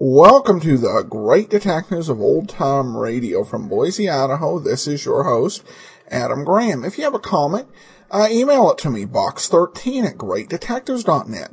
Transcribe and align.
Welcome 0.00 0.60
to 0.60 0.78
the 0.78 0.88
Great 1.28 1.50
Detectives 1.50 2.08
of 2.08 2.22
Old 2.22 2.48
Time 2.48 2.96
Radio 2.96 3.44
from 3.44 3.68
Boise, 3.68 4.08
Idaho. 4.08 4.58
This 4.58 4.86
is 4.86 5.04
your 5.04 5.24
host, 5.24 5.62
Adam 6.10 6.42
Graham. 6.42 6.86
If 6.86 6.96
you 6.96 7.04
have 7.04 7.12
a 7.12 7.18
comment, 7.18 7.68
uh, 8.10 8.28
email 8.30 8.70
it 8.70 8.78
to 8.78 8.88
me, 8.88 9.04
box13 9.04 10.04
at 10.04 10.16
greatdetectives.net. 10.16 11.50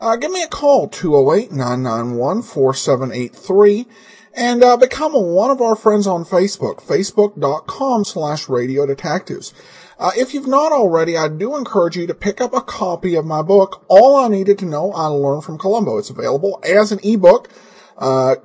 Uh, 0.00 0.16
give 0.16 0.30
me 0.30 0.42
a 0.42 0.48
call, 0.48 0.88
208-991-4783, 0.88 3.84
and 4.32 4.64
uh, 4.64 4.78
become 4.78 5.12
one 5.12 5.50
of 5.50 5.60
our 5.60 5.76
friends 5.76 6.06
on 6.06 6.24
Facebook, 6.24 6.76
facebook.com 6.76 8.06
slash 8.06 8.48
radio 8.48 8.86
detectives. 8.86 9.52
Uh, 9.98 10.12
if 10.16 10.32
you've 10.32 10.48
not 10.48 10.72
already, 10.72 11.18
I 11.18 11.28
do 11.28 11.54
encourage 11.54 11.98
you 11.98 12.06
to 12.06 12.14
pick 12.14 12.40
up 12.40 12.54
a 12.54 12.62
copy 12.62 13.14
of 13.14 13.26
my 13.26 13.42
book, 13.42 13.84
All 13.88 14.16
I 14.16 14.28
Needed 14.28 14.58
to 14.60 14.64
Know 14.64 14.90
I 14.92 15.08
Learned 15.08 15.44
from 15.44 15.58
Columbo. 15.58 15.98
It's 15.98 16.08
available 16.08 16.58
as 16.64 16.92
an 16.92 17.00
ebook 17.04 17.50
uh, 17.98 18.36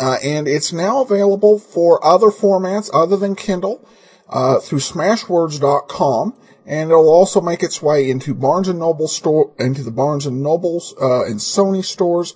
uh, 0.00 0.16
and 0.24 0.48
it's 0.48 0.72
now 0.72 1.02
available 1.02 1.58
for 1.58 2.04
other 2.04 2.28
formats 2.28 2.90
other 2.94 3.16
than 3.16 3.36
Kindle 3.36 3.86
uh, 4.30 4.58
through 4.58 4.78
Smashwords.com, 4.78 6.34
and 6.64 6.90
it'll 6.90 7.10
also 7.10 7.40
make 7.40 7.62
its 7.62 7.82
way 7.82 8.08
into 8.08 8.34
Barnes 8.34 8.68
and 8.68 8.78
Noble 8.78 9.08
store, 9.08 9.52
into 9.58 9.82
the 9.82 9.90
Barnes 9.90 10.24
and 10.24 10.42
Nobles 10.42 10.94
uh, 11.00 11.24
and 11.24 11.36
Sony 11.36 11.84
stores, 11.84 12.34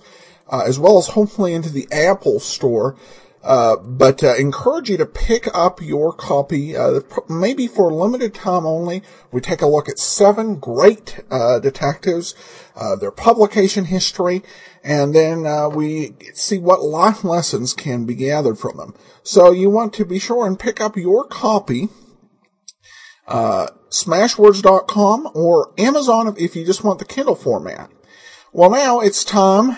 uh, 0.49 0.63
as 0.65 0.77
well 0.77 0.97
as 0.99 1.07
hopefully 1.07 1.53
into 1.53 1.69
the 1.69 1.87
Apple 1.91 2.39
store. 2.39 2.95
Uh, 3.45 3.77
but 3.77 4.21
uh, 4.23 4.35
encourage 4.37 4.89
you 4.89 4.97
to 4.97 5.05
pick 5.05 5.47
up 5.53 5.79
your 5.79 6.11
copy, 6.11 6.75
uh, 6.75 6.99
maybe 7.29 7.67
for 7.67 7.91
a 7.91 7.95
limited 7.95 8.33
time 8.33 8.65
only. 8.65 9.03
We 9.31 9.39
take 9.39 9.61
a 9.61 9.67
look 9.67 9.87
at 9.87 9.99
seven 9.99 10.55
great 10.55 11.19
uh, 11.29 11.59
detectives, 11.59 12.33
uh, 12.75 12.95
their 12.95 13.11
publication 13.11 13.85
history, 13.85 14.41
and 14.83 15.13
then 15.13 15.45
uh, 15.45 15.69
we 15.69 16.15
see 16.33 16.57
what 16.57 16.81
life 16.81 17.23
lessons 17.23 17.75
can 17.75 18.05
be 18.05 18.15
gathered 18.15 18.57
from 18.57 18.77
them. 18.77 18.95
So 19.21 19.51
you 19.51 19.69
want 19.69 19.93
to 19.93 20.05
be 20.05 20.17
sure 20.17 20.47
and 20.47 20.59
pick 20.59 20.81
up 20.81 20.97
your 20.97 21.23
copy. 21.23 21.89
Smashwords.com 23.27 25.29
or 25.35 25.71
Amazon 25.77 26.33
if 26.37 26.55
you 26.55 26.65
just 26.65 26.83
want 26.83 26.97
the 26.97 27.05
Kindle 27.05 27.35
format. 27.35 27.91
Well, 28.51 28.71
now 28.71 29.01
it's 29.01 29.23
time 29.23 29.77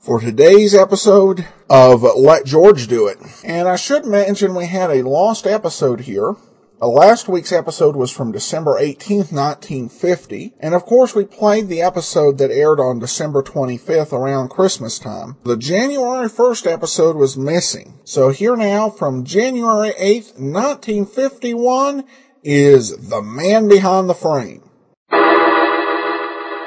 for 0.00 0.18
today's 0.18 0.74
episode 0.74 1.46
of 1.68 2.02
Let 2.02 2.46
George 2.46 2.86
Do 2.86 3.06
It. 3.06 3.18
And 3.44 3.68
I 3.68 3.76
should 3.76 4.06
mention 4.06 4.54
we 4.54 4.66
had 4.66 4.90
a 4.90 5.06
lost 5.06 5.46
episode 5.46 6.00
here. 6.00 6.36
Uh, 6.80 6.88
last 6.88 7.28
week's 7.28 7.52
episode 7.52 7.94
was 7.94 8.10
from 8.10 8.32
December 8.32 8.80
18th, 8.80 9.30
1950. 9.30 10.54
And 10.58 10.74
of 10.74 10.86
course, 10.86 11.14
we 11.14 11.26
played 11.26 11.68
the 11.68 11.82
episode 11.82 12.38
that 12.38 12.50
aired 12.50 12.80
on 12.80 12.98
December 12.98 13.42
25th 13.42 14.14
around 14.14 14.48
Christmas 14.48 14.98
time. 14.98 15.36
The 15.44 15.58
January 15.58 16.28
1st 16.28 16.72
episode 16.72 17.16
was 17.16 17.36
missing. 17.36 18.00
So 18.04 18.30
here 18.30 18.56
now 18.56 18.88
from 18.88 19.24
January 19.24 19.90
8th, 19.90 20.40
1951 20.40 22.04
is 22.42 23.10
The 23.10 23.20
Man 23.20 23.68
Behind 23.68 24.08
the 24.08 24.14
Frame. 24.14 24.62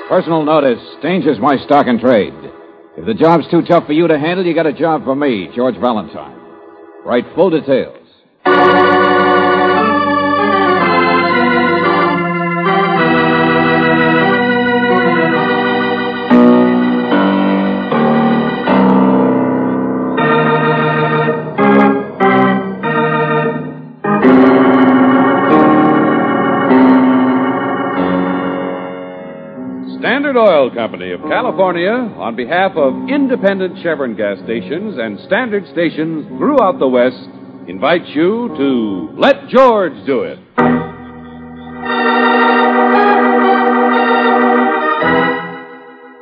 Personal 0.08 0.46
notice. 0.46 0.84
Danger's 1.02 1.40
my 1.40 1.58
stock 1.66 1.88
and 1.88 2.00
trade. 2.00 2.34
If 2.96 3.06
the 3.06 3.14
job's 3.16 3.50
too 3.50 3.64
tough 3.64 3.88
for 3.88 3.94
you 3.94 4.08
to 4.08 4.20
handle, 4.20 4.46
you 4.46 4.54
got 4.54 4.68
a 4.68 4.74
job 4.74 5.04
for 5.04 5.16
me, 5.16 5.50
George 5.56 5.78
Valentine. 5.80 6.40
Write 7.04 7.26
full 7.36 7.50
details. 7.50 7.98
Standard 30.34 30.52
Oil 30.52 30.74
Company 30.74 31.12
of 31.12 31.22
California, 31.22 31.92
on 31.92 32.36
behalf 32.36 32.72
of 32.76 33.08
independent 33.08 33.78
Chevron 33.84 34.16
gas 34.16 34.40
stations 34.44 34.98
and 34.98 35.20
standard 35.28 35.64
stations 35.72 36.26
throughout 36.40 36.80
the 36.80 36.88
West, 36.88 37.30
invites 37.68 38.10
you 38.16 38.50
to 38.58 39.14
Let 39.16 39.48
George 39.50 39.94
Do 40.08 40.24
It. 40.24 40.40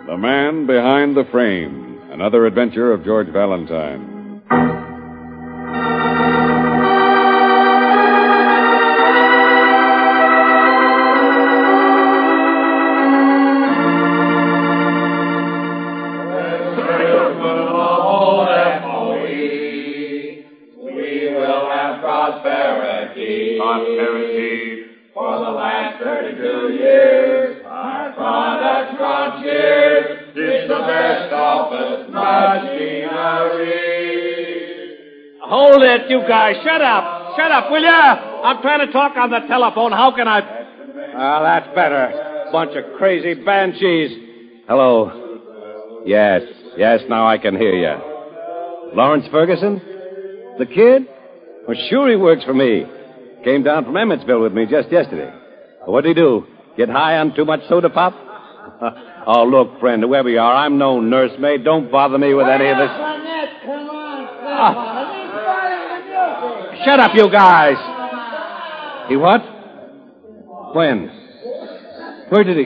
The 0.07 0.17
Man 0.17 0.67
Behind 0.67 1.15
the 1.15 1.23
Frame, 1.31 2.01
another 2.11 2.45
adventure 2.45 2.91
of 2.91 3.05
George 3.05 3.29
Valentine. 3.31 4.10
You 36.21 36.27
guys. 36.27 36.55
Shut 36.63 36.81
up. 36.81 37.35
Shut 37.37 37.51
up, 37.51 37.71
will 37.71 37.81
ya? 37.81 38.43
I'm 38.43 38.61
trying 38.61 38.85
to 38.85 38.91
talk 38.91 39.15
on 39.17 39.29
the 39.29 39.39
telephone. 39.47 39.91
How 39.91 40.13
can 40.15 40.27
I. 40.27 40.41
Well, 41.15 41.43
that's 41.43 41.67
better. 41.75 42.49
Bunch 42.51 42.71
of 42.75 42.97
crazy 42.97 43.33
banshees. 43.43 44.63
Hello. 44.67 46.01
Yes, 46.05 46.41
yes, 46.77 47.01
now 47.09 47.27
I 47.27 47.37
can 47.37 47.55
hear 47.55 47.73
you. 47.73 48.95
Lawrence 48.95 49.25
Ferguson? 49.31 49.81
The 50.57 50.65
kid? 50.65 51.07
Well, 51.67 51.77
sure 51.89 52.09
he 52.09 52.15
works 52.15 52.43
for 52.43 52.53
me. 52.53 52.85
Came 53.43 53.63
down 53.63 53.85
from 53.85 53.93
Emmetsville 53.93 54.41
with 54.41 54.53
me 54.53 54.65
just 54.65 54.91
yesterday. 54.91 55.33
What'd 55.85 56.07
he 56.07 56.13
do? 56.13 56.45
Get 56.77 56.89
high 56.89 57.17
on 57.17 57.35
too 57.35 57.45
much 57.45 57.61
soda 57.69 57.89
pop? 57.89 58.13
oh, 59.27 59.43
look, 59.43 59.79
friend, 59.79 60.03
whoever 60.03 60.29
you 60.29 60.39
are, 60.39 60.55
I'm 60.55 60.77
no 60.77 60.99
nursemaid. 60.99 61.63
Don't 61.63 61.91
bother 61.91 62.17
me 62.17 62.33
with 62.33 62.47
any 62.47 62.67
of 62.67 62.77
this. 62.77 62.89
Shut 66.83 66.99
up, 66.99 67.11
you 67.13 67.29
guys. 67.31 67.77
He 69.07 69.15
what? 69.15 69.41
When? 70.75 71.09
Where 72.29 72.43
did 72.43 72.57
he? 72.57 72.65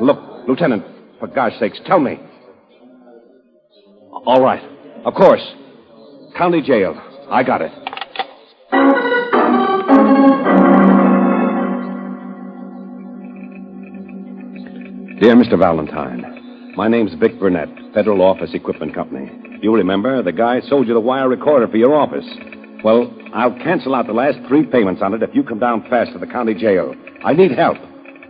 Look, 0.00 0.18
Lieutenant, 0.48 0.84
for 1.18 1.26
God's 1.26 1.56
sakes, 1.58 1.78
tell 1.84 2.00
me. 2.00 2.18
All 4.24 4.42
right. 4.42 4.62
Of 5.04 5.14
course. 5.14 5.42
County 6.36 6.62
jail. 6.62 6.94
I 7.30 7.42
got 7.42 7.60
it. 7.60 7.72
Dear 15.20 15.34
Mr. 15.34 15.58
Valentine, 15.58 16.74
my 16.76 16.88
name's 16.88 17.12
Vic 17.14 17.38
Burnett, 17.40 17.68
Federal 17.92 18.22
Office 18.22 18.50
Equipment 18.54 18.94
Company. 18.94 19.30
You 19.60 19.74
remember 19.74 20.22
the 20.22 20.32
guy 20.32 20.60
sold 20.60 20.86
you 20.86 20.94
the 20.94 21.00
wire 21.00 21.28
recorder 21.28 21.66
for 21.66 21.76
your 21.76 21.94
office. 21.94 22.24
Well, 22.84 23.12
I'll 23.34 23.56
cancel 23.58 23.94
out 23.94 24.06
the 24.06 24.12
last 24.12 24.38
three 24.46 24.64
payments 24.64 25.02
on 25.02 25.12
it 25.14 25.22
if 25.22 25.34
you 25.34 25.42
come 25.42 25.58
down 25.58 25.88
fast 25.90 26.12
to 26.12 26.18
the 26.18 26.26
county 26.26 26.54
jail. 26.54 26.94
I 27.24 27.32
need 27.32 27.52
help. 27.52 27.76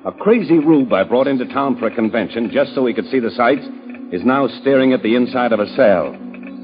A 0.07 0.13
crazy 0.13 0.59
rube 0.59 0.93
I 0.93 1.05
brought 1.05 1.27
into 1.27 1.45
town 1.47 1.79
for 1.79 1.87
a 1.87 1.95
convention 1.95 2.51
just 2.51 2.75
so 2.75 2.87
he 2.87 2.95
could 2.95 3.09
see 3.11 3.21
the 3.21 3.31
sights 3.31 3.67
is 4.11 4.25
now 4.25 4.49
staring 4.61 4.93
at 4.93 5.03
the 5.03 5.17
inside 5.17 5.53
of 5.53 5.61
a 5.61 5.69
cell. 5.77 6.17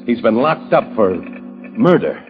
He's 0.06 0.22
been 0.22 0.36
locked 0.36 0.72
up 0.72 0.84
for 0.94 1.14
murder. 1.14 2.24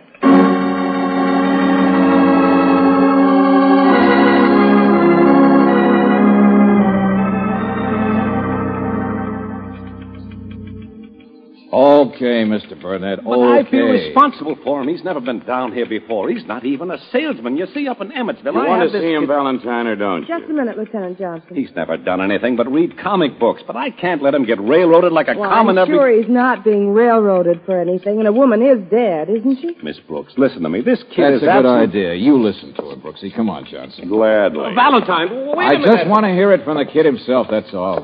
Okay, 12.09 12.45
Mr. 12.45 12.81
Burnett. 12.81 13.25
But 13.25 13.39
okay. 13.39 13.67
I 13.67 13.71
feel 13.71 13.87
responsible 13.87 14.57
for 14.63 14.83
him. 14.83 14.89
He's 14.89 15.05
never 15.05 15.21
been 15.21 15.41
down 15.41 15.73
here 15.73 15.87
before. 15.87 16.29
He's 16.31 16.45
not 16.47 16.65
even 16.65 16.91
a 16.91 16.99
salesman. 17.13 17.57
You 17.57 17.67
see, 17.75 17.89
up 17.89 18.01
in 18.01 18.11
Emmetsville, 18.11 18.53
You 18.53 18.61
I 18.61 18.69
want 18.69 18.83
have 18.83 18.93
to 18.93 18.99
this 18.99 19.03
see 19.03 19.13
him, 19.13 19.23
kid- 19.23 19.29
Valentine, 19.29 19.87
or 19.87 19.97
don't 19.97 20.27
Just 20.27 20.45
a 20.45 20.53
minute, 20.53 20.77
Lieutenant 20.77 21.19
Johnson. 21.19 21.57
He's 21.57 21.71
never 21.75 21.97
done 21.97 22.21
anything 22.21 22.57
but 22.57 22.71
read 22.71 22.99
comic 22.99 23.39
books, 23.39 23.63
but 23.67 23.77
I 23.77 23.91
can't 23.91 24.23
let 24.23 24.35
him 24.35 24.45
get 24.45 24.61
railroaded 24.61 25.13
like 25.13 25.29
a 25.29 25.37
well, 25.37 25.51
common 25.51 25.79
I'm 25.79 25.83
every... 25.83 25.97
sure 25.97 26.11
he's 26.11 26.31
not 26.31 26.65
being 26.65 26.91
railroaded 26.93 27.61
for 27.65 27.81
anything, 27.81 28.19
and 28.19 28.29
a 28.29 28.33
woman 28.33 28.63
is 28.63 28.79
dead, 28.91 29.29
isn't 29.31 29.61
she? 29.61 29.77
Miss 29.83 29.99
Brooks, 30.01 30.35
listen 30.37 30.63
to 30.63 30.69
me. 30.69 30.81
This 30.83 31.03
kid 31.15 31.33
That's 31.33 31.43
is 31.43 31.49
a 31.49 31.63
good 31.63 31.67
idea. 31.67 32.15
You 32.15 32.41
listen 32.43 32.75
to 32.75 32.83
her, 32.91 32.97
Brooksy. 32.97 33.35
Come 33.35 33.49
on, 33.49 33.65
Johnson. 33.71 34.09
Gladly. 34.09 34.75
Valentine, 34.75 35.29
wait 35.57 35.67
I 35.67 35.75
a 35.75 35.79
minute. 35.79 35.89
I 35.91 35.97
just 35.99 36.11
want 36.11 36.25
to 36.25 36.33
hear 36.33 36.53
it 36.53 36.65
from 36.65 36.77
the 36.77 36.85
kid 36.85 37.07
himself, 37.07 37.47
that's 37.51 37.73
all. 37.73 38.03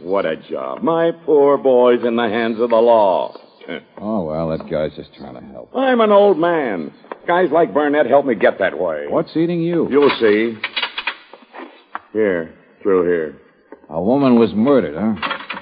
What 0.00 0.26
a 0.26 0.36
job. 0.36 0.82
My 0.82 1.10
poor 1.24 1.58
boy's 1.58 2.04
in 2.04 2.16
the 2.16 2.28
hands 2.28 2.60
of 2.60 2.70
the 2.70 2.76
law. 2.76 3.36
Oh, 3.98 4.24
well, 4.24 4.48
that 4.48 4.70
guy's 4.70 4.94
just 4.96 5.14
trying 5.14 5.34
to 5.34 5.42
help. 5.52 5.70
I'm 5.76 6.00
an 6.00 6.10
old 6.10 6.38
man. 6.38 6.92
Guys 7.26 7.50
like 7.52 7.74
Burnett 7.74 8.06
help 8.06 8.24
me 8.24 8.34
get 8.34 8.58
that 8.60 8.78
way. 8.78 9.06
What's 9.08 9.36
eating 9.36 9.60
you? 9.60 9.86
You'll 9.90 10.10
see. 10.18 10.58
Here, 12.12 12.54
through 12.82 13.04
here. 13.04 13.36
A 13.90 14.02
woman 14.02 14.38
was 14.38 14.50
murdered, 14.54 14.96
huh? 14.98 15.14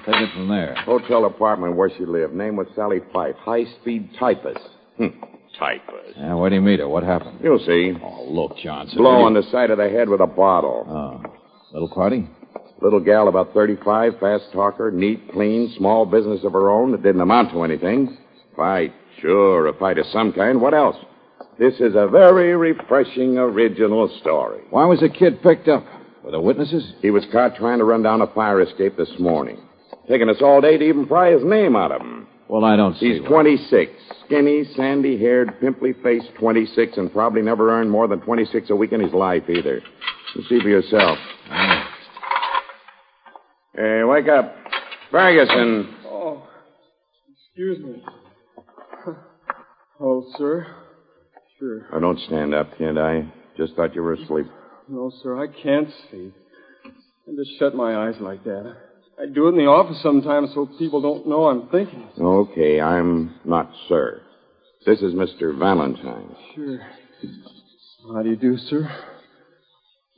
Take 0.07 0.23
it 0.23 0.33
from 0.35 0.49
there. 0.49 0.75
Hotel 0.85 1.25
apartment 1.25 1.75
where 1.75 1.91
she 1.91 2.05
lived. 2.05 2.35
Name 2.35 2.55
was 2.55 2.69
Sally 2.77 3.01
Fife. 3.13 3.35
High 3.37 3.65
speed 3.81 4.11
typist. 4.19 4.61
Hm. 4.99 5.21
Typist. 5.59 6.17
Yeah, 6.17 6.35
where'd 6.35 6.53
he 6.53 6.61
meet 6.61 6.79
her? 6.79 6.89
What 6.89 7.03
happened? 7.03 7.41
You'll 7.43 7.59
see. 7.59 7.93
Oh, 8.03 8.25
look, 8.29 8.57
Johnson. 8.59 8.99
Blow 8.99 9.19
will 9.19 9.25
on 9.25 9.35
the 9.35 9.43
side 9.51 9.71
of 9.71 9.79
the 9.79 9.89
head 9.89 10.09
with 10.09 10.21
a 10.21 10.27
bottle. 10.27 10.87
Oh. 10.89 11.33
Little 11.73 11.89
party? 11.89 12.29
Little 12.81 13.01
gal 13.01 13.29
about 13.29 13.55
35, 13.55 14.19
fast 14.21 14.45
talker, 14.53 14.91
neat, 14.91 15.33
clean, 15.33 15.73
small 15.79 16.05
business 16.05 16.45
of 16.45 16.53
her 16.53 16.71
own 16.71 16.93
that 16.93 17.03
didn't 17.03 17.23
amount 17.23 17.53
to 17.53 17.63
anything. 17.63 18.17
Fight, 18.55 18.93
sure, 19.21 19.67
a 19.67 19.73
fight 19.75 19.99
of 19.99 20.07
some 20.07 20.33
kind. 20.33 20.61
What 20.61 20.75
else? 20.75 20.97
This 21.59 21.75
is 21.81 21.95
a 21.95 22.07
very 22.07 22.55
refreshing 22.55 23.39
original 23.39 24.09
story. 24.21 24.61
Why 24.71 24.85
was 24.85 25.01
the 25.01 25.09
kid 25.09 25.43
picked 25.43 25.69
up? 25.69 25.85
Were 26.23 26.31
there 26.33 26.41
witnesses? 26.41 26.93
He 27.01 27.11
was 27.11 27.25
caught 27.33 27.57
trying 27.57 27.79
to 27.79 27.85
run 27.85 28.03
down 28.03 28.21
a 28.21 28.27
fire 28.27 28.61
escape 28.61 28.97
this 28.99 29.13
morning. 29.19 29.59
Taking 30.09 30.29
us 30.29 30.43
all 30.43 30.61
day 30.61 30.77
to 30.77 30.85
even 30.85 31.07
pry 31.07 31.33
his 31.33 31.43
name 31.45 31.77
out 31.77 31.93
of 31.93 32.03
him. 32.03 32.27
Well, 32.49 32.65
I 32.65 32.77
don't 32.77 32.97
see 32.99 33.15
He's 33.15 33.23
why. 33.23 33.29
26. 33.29 33.93
Skinny, 34.27 34.65
sandy 34.77 35.19
haired, 35.19 35.59
pimply 35.61 35.95
faced 36.03 36.29
26, 36.39 36.97
and 36.99 37.13
probably 37.13 37.43
never 37.43 37.71
earned 37.71 37.91
more 37.91 38.07
than 38.07 38.21
26 38.21 38.71
a 38.71 38.77
week 38.77 38.93
in 38.93 39.01
his 39.01 39.13
life 39.15 39.45
either. 39.49 39.81
You 40.35 40.43
see 40.49 40.61
for 40.61 40.69
yourself. 40.69 41.19
Hey, 43.77 44.03
wake 44.05 44.27
up. 44.29 44.55
Ferguson. 45.11 45.95
Oh, 46.07 46.43
excuse 47.31 47.79
me. 47.85 48.03
Oh, 50.01 50.25
sir. 50.39 50.67
Sure. 51.59 51.87
Oh, 51.93 52.01
don't 52.01 52.19
stand 52.21 52.55
up, 52.55 52.69
kid. 52.79 52.97
I 52.97 53.31
just 53.57 53.75
thought 53.75 53.95
you 53.95 54.03
were 54.03 54.15
asleep. 54.15 54.47
No, 54.89 55.13
sir, 55.23 55.39
I 55.43 55.47
can't 55.63 55.89
sleep. 56.11 56.35
I 56.87 57.33
just 57.37 57.59
shut 57.59 57.75
my 57.75 58.07
eyes 58.07 58.15
like 58.21 58.45
that. 58.45 58.77
I 59.21 59.27
do 59.27 59.47
it 59.47 59.51
in 59.51 59.57
the 59.57 59.67
office 59.67 60.01
sometimes 60.03 60.51
so 60.55 60.69
people 60.79 61.03
don't 61.03 61.29
know 61.29 61.47
I'm 61.47 61.69
thinking. 61.69 62.09
Okay, 62.19 62.81
I'm 62.81 63.35
not 63.45 63.71
sir. 63.89 64.23
This 64.87 65.01
is 65.01 65.13
Mr. 65.13 65.59
Valentine. 65.59 66.35
Sure. 66.55 66.79
How 68.15 68.23
do 68.23 68.31
you 68.31 68.37
do, 68.37 68.57
sir? 68.57 68.89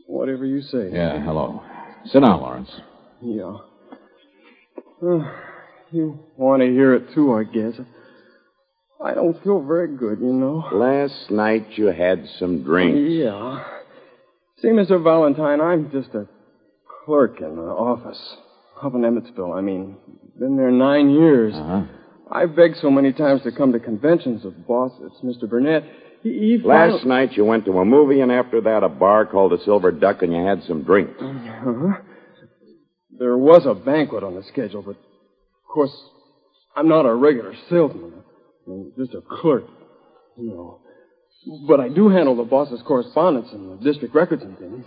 Whatever 0.06 0.44
you 0.44 0.60
say. 0.60 0.90
Yeah, 0.92 1.22
hello. 1.24 1.62
Sit 2.06 2.20
down, 2.20 2.40
Lawrence. 2.40 2.70
Yeah. 3.22 3.56
Uh, 5.02 5.30
you 5.90 6.18
want 6.36 6.62
to 6.62 6.66
hear 6.68 6.94
it 6.94 7.14
too, 7.14 7.34
I 7.34 7.44
guess. 7.44 7.74
I 9.02 9.14
don't 9.14 9.40
feel 9.44 9.62
very 9.62 9.96
good, 9.96 10.18
you 10.20 10.32
know. 10.32 10.64
Last 10.72 11.30
night 11.30 11.66
you 11.76 11.86
had 11.86 12.26
some 12.38 12.64
drinks. 12.64 12.98
Yeah. 13.12 13.64
See, 14.60 14.68
Mr. 14.68 15.02
Valentine, 15.02 15.60
I'm 15.60 15.90
just 15.92 16.14
a 16.14 16.26
clerk 17.04 17.40
in 17.40 17.56
the 17.56 17.62
office. 17.62 18.20
Up 18.82 18.94
in 18.94 19.02
Emmetsville, 19.02 19.56
I 19.56 19.60
mean. 19.60 19.96
Been 20.38 20.56
there 20.56 20.70
nine 20.70 21.10
years. 21.10 21.54
Uh-huh. 21.54 21.82
I've 22.30 22.54
begged 22.54 22.76
so 22.80 22.90
many 22.90 23.12
times 23.12 23.42
to 23.42 23.52
come 23.52 23.72
to 23.72 23.80
conventions 23.80 24.44
of 24.44 24.66
boss. 24.66 24.92
It's 25.00 25.16
Mr. 25.24 25.48
Burnett. 25.48 25.84
He, 26.22 26.30
he 26.30 26.58
Last 26.62 27.04
night 27.06 27.32
you 27.32 27.44
went 27.44 27.64
to 27.66 27.78
a 27.78 27.84
movie, 27.84 28.20
and 28.20 28.30
after 28.30 28.60
that 28.62 28.82
a 28.82 28.88
bar 28.88 29.26
called 29.26 29.52
the 29.52 29.64
Silver 29.64 29.92
Duck, 29.92 30.22
and 30.22 30.32
you 30.32 30.44
had 30.44 30.62
some 30.64 30.82
drinks. 30.82 31.14
Uh-huh. 31.20 31.94
There 33.18 33.36
was 33.36 33.66
a 33.66 33.74
banquet 33.74 34.22
on 34.22 34.34
the 34.34 34.42
schedule, 34.44 34.82
but 34.82 34.92
of 34.92 35.68
course, 35.68 35.92
I'm 36.76 36.88
not 36.88 37.06
a 37.06 37.14
regular 37.14 37.54
salesman. 37.68 38.12
I'm 38.66 38.92
just 38.96 39.14
a 39.14 39.20
clerk, 39.20 39.64
you 40.36 40.50
know. 40.50 40.80
But 41.66 41.80
I 41.80 41.88
do 41.88 42.08
handle 42.08 42.36
the 42.36 42.44
boss's 42.44 42.82
correspondence 42.82 43.48
and 43.52 43.78
the 43.78 43.84
district 43.84 44.14
records 44.14 44.42
and 44.42 44.58
things. 44.58 44.86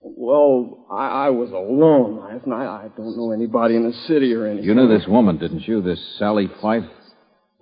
Well, 0.00 0.86
I, 0.90 1.26
I 1.26 1.30
was 1.30 1.50
alone 1.50 2.18
last 2.20 2.46
night. 2.46 2.66
I 2.66 2.88
don't 2.96 3.16
know 3.16 3.32
anybody 3.32 3.74
in 3.74 3.84
the 3.84 3.96
city 4.06 4.32
or 4.34 4.46
anything. 4.46 4.64
You 4.64 4.74
knew 4.74 4.88
this 4.88 5.06
woman, 5.08 5.38
didn't 5.38 5.66
you? 5.66 5.82
This 5.82 6.00
Sally 6.18 6.48
Fife? 6.62 6.84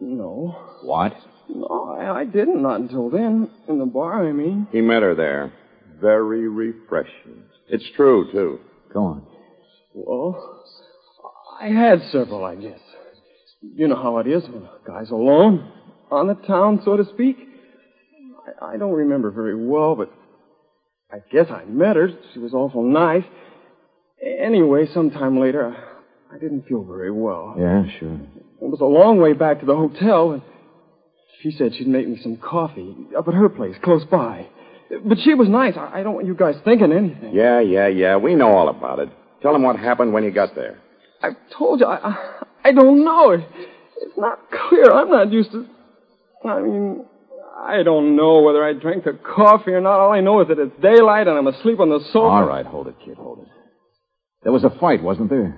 No. 0.00 0.56
What? 0.82 1.14
No, 1.48 1.96
I, 1.98 2.20
I 2.20 2.24
didn't. 2.24 2.60
Not 2.62 2.80
until 2.80 3.08
then. 3.08 3.50
In 3.68 3.78
the 3.78 3.86
bar, 3.86 4.26
I 4.28 4.32
mean. 4.32 4.66
He 4.72 4.80
met 4.80 5.02
her 5.02 5.14
there. 5.14 5.52
Very 6.00 6.48
refreshing. 6.48 7.44
It's 7.68 7.88
true, 7.96 8.30
too. 8.30 8.60
Go 8.96 9.04
on. 9.04 9.26
Well, 9.92 10.64
I 11.60 11.66
had 11.66 12.00
several, 12.10 12.46
I 12.46 12.54
guess. 12.54 12.80
You 13.60 13.88
know 13.88 13.96
how 13.96 14.16
it 14.20 14.26
is 14.26 14.42
when 14.44 14.62
a 14.62 14.70
guy's 14.86 15.10
alone, 15.10 15.70
on 16.10 16.28
the 16.28 16.34
town, 16.34 16.80
so 16.82 16.96
to 16.96 17.04
speak. 17.12 17.36
I, 18.62 18.72
I 18.72 18.76
don't 18.78 18.94
remember 18.94 19.30
very 19.30 19.54
well, 19.54 19.96
but 19.96 20.10
I 21.12 21.18
guess 21.30 21.48
I 21.50 21.66
met 21.66 21.96
her. 21.96 22.08
She 22.32 22.38
was 22.38 22.54
awful 22.54 22.82
nice. 22.84 23.24
Anyway, 24.22 24.86
sometime 24.94 25.38
later, 25.38 25.76
I, 26.32 26.36
I 26.36 26.38
didn't 26.38 26.66
feel 26.66 26.82
very 26.82 27.12
well. 27.12 27.54
Yeah, 27.58 27.84
sure. 27.98 28.14
It 28.14 28.70
was 28.70 28.80
a 28.80 28.86
long 28.86 29.20
way 29.20 29.34
back 29.34 29.60
to 29.60 29.66
the 29.66 29.76
hotel, 29.76 30.30
and 30.32 30.42
she 31.42 31.50
said 31.50 31.74
she'd 31.74 31.86
make 31.86 32.08
me 32.08 32.18
some 32.22 32.38
coffee 32.38 32.96
up 33.14 33.28
at 33.28 33.34
her 33.34 33.50
place, 33.50 33.76
close 33.84 34.06
by. 34.06 34.46
But 35.04 35.18
she 35.24 35.34
was 35.34 35.48
nice. 35.48 35.74
I, 35.76 36.00
I 36.00 36.02
don't 36.02 36.14
want 36.14 36.26
you 36.26 36.34
guys 36.34 36.54
thinking 36.64 36.92
anything. 36.92 37.34
Yeah, 37.34 37.60
yeah, 37.60 37.88
yeah. 37.88 38.16
We 38.16 38.34
know 38.34 38.50
all 38.52 38.68
about 38.68 38.98
it. 38.98 39.08
Tell 39.42 39.52
them 39.52 39.62
what 39.62 39.76
happened 39.78 40.12
when 40.12 40.24
you 40.24 40.30
got 40.30 40.54
there. 40.54 40.78
I 41.22 41.30
told 41.56 41.80
you, 41.80 41.86
I, 41.86 42.08
I, 42.08 42.42
I 42.66 42.72
don't 42.72 43.04
know. 43.04 43.32
It, 43.32 43.40
it's 43.98 44.16
not 44.16 44.38
clear. 44.50 44.90
I'm 44.92 45.10
not 45.10 45.32
used 45.32 45.50
to. 45.52 45.66
I 46.44 46.60
mean, 46.60 47.04
I 47.56 47.82
don't 47.82 48.16
know 48.16 48.42
whether 48.42 48.64
I 48.64 48.74
drank 48.74 49.04
the 49.04 49.12
coffee 49.12 49.72
or 49.72 49.80
not. 49.80 49.98
All 49.98 50.12
I 50.12 50.20
know 50.20 50.40
is 50.42 50.48
that 50.48 50.58
it's 50.58 50.80
daylight 50.80 51.26
and 51.26 51.36
I'm 51.36 51.46
asleep 51.46 51.80
on 51.80 51.88
the 51.88 52.00
sofa. 52.12 52.18
All 52.18 52.46
right, 52.46 52.66
hold 52.66 52.88
it, 52.88 52.96
kid, 53.04 53.16
hold 53.16 53.40
it. 53.40 53.48
There 54.42 54.52
was 54.52 54.64
a 54.64 54.70
fight, 54.78 55.02
wasn't 55.02 55.30
there? 55.30 55.56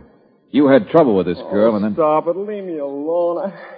You 0.50 0.68
had 0.68 0.88
trouble 0.88 1.14
with 1.14 1.26
this 1.26 1.38
oh, 1.40 1.50
girl, 1.50 1.76
and 1.76 1.84
then. 1.84 1.92
Stop 1.94 2.26
it. 2.26 2.36
Leave 2.36 2.64
me 2.64 2.78
alone. 2.78 3.50
I... 3.50 3.77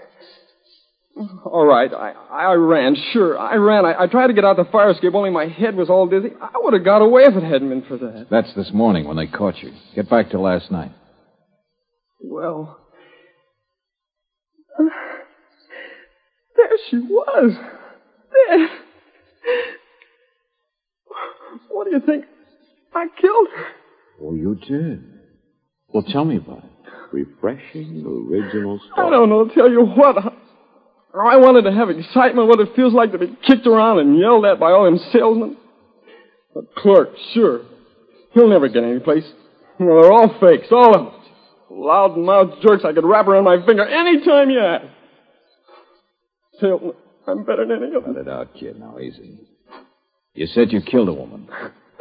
Oh, 1.16 1.40
all 1.44 1.66
right. 1.66 1.92
I, 1.92 2.12
I 2.30 2.52
ran, 2.54 2.96
sure. 3.12 3.38
I 3.38 3.56
ran. 3.56 3.84
I, 3.84 4.04
I 4.04 4.06
tried 4.06 4.28
to 4.28 4.32
get 4.32 4.44
out 4.44 4.56
the 4.56 4.64
fire 4.64 4.90
escape, 4.90 5.14
only 5.14 5.30
my 5.30 5.48
head 5.48 5.76
was 5.76 5.90
all 5.90 6.06
dizzy. 6.06 6.30
I 6.40 6.52
would 6.56 6.72
have 6.72 6.84
got 6.84 7.02
away 7.02 7.24
if 7.24 7.34
it 7.34 7.42
hadn't 7.42 7.68
been 7.68 7.82
for 7.82 7.98
that. 7.98 8.28
That's 8.30 8.54
this 8.54 8.70
morning 8.72 9.06
when 9.06 9.16
they 9.16 9.26
caught 9.26 9.58
you. 9.58 9.72
Get 9.94 10.08
back 10.08 10.30
to 10.30 10.40
last 10.40 10.70
night. 10.70 10.92
Well. 12.22 12.78
There 14.78 16.68
she 16.90 16.98
was. 16.98 17.52
There. 18.32 18.68
What 21.70 21.84
do 21.84 21.90
you 21.90 22.00
think? 22.00 22.24
I 22.94 23.06
killed 23.20 23.48
her. 23.56 23.66
Oh, 24.22 24.34
you 24.34 24.54
did? 24.54 25.04
Well, 25.88 26.04
tell 26.04 26.24
me 26.24 26.36
about 26.36 26.58
it. 26.58 26.64
Refreshing 27.12 28.04
original 28.06 28.78
story. 28.92 29.06
I 29.06 29.10
don't 29.10 29.28
know. 29.28 29.48
Tell 29.48 29.70
you 29.70 29.84
what. 29.84 30.18
I, 30.18 30.32
I 31.12 31.36
wanted 31.36 31.62
to 31.62 31.72
have 31.72 31.90
excitement, 31.90 32.48
what 32.48 32.60
it 32.60 32.74
feels 32.76 32.92
like 32.92 33.12
to 33.12 33.18
be 33.18 33.36
kicked 33.46 33.66
around 33.66 33.98
and 33.98 34.18
yelled 34.18 34.44
at 34.44 34.60
by 34.60 34.70
all 34.70 34.84
them 34.84 34.98
salesmen. 35.12 35.56
The 36.54 36.66
clerk, 36.76 37.10
sure. 37.34 37.62
He'll 38.32 38.48
never 38.48 38.68
get 38.68 38.84
any 38.84 39.00
place. 39.00 39.24
Well, 39.78 40.02
they're 40.02 40.12
all 40.12 40.38
fakes, 40.40 40.68
all 40.70 40.94
of 40.94 41.04
them. 41.06 41.20
Loud 41.70 42.16
mouthed 42.16 42.62
jerks 42.62 42.84
I 42.84 42.92
could 42.92 43.04
wrap 43.04 43.26
around 43.26 43.44
my 43.44 43.64
finger 43.66 43.84
any 43.84 44.24
time 44.24 44.50
you 44.50 44.60
ask. 44.60 44.86
Salesman, 46.60 46.92
I'm 47.26 47.44
better 47.44 47.66
than 47.66 47.82
any 47.82 47.96
of 47.96 48.04
them. 48.04 48.14
Cut 48.14 48.22
it 48.22 48.28
out, 48.28 48.54
kid. 48.54 48.78
Now, 48.78 48.98
easy. 48.98 49.38
You 50.34 50.46
said 50.46 50.72
you 50.72 50.80
killed 50.80 51.08
a 51.08 51.12
woman. 51.12 51.48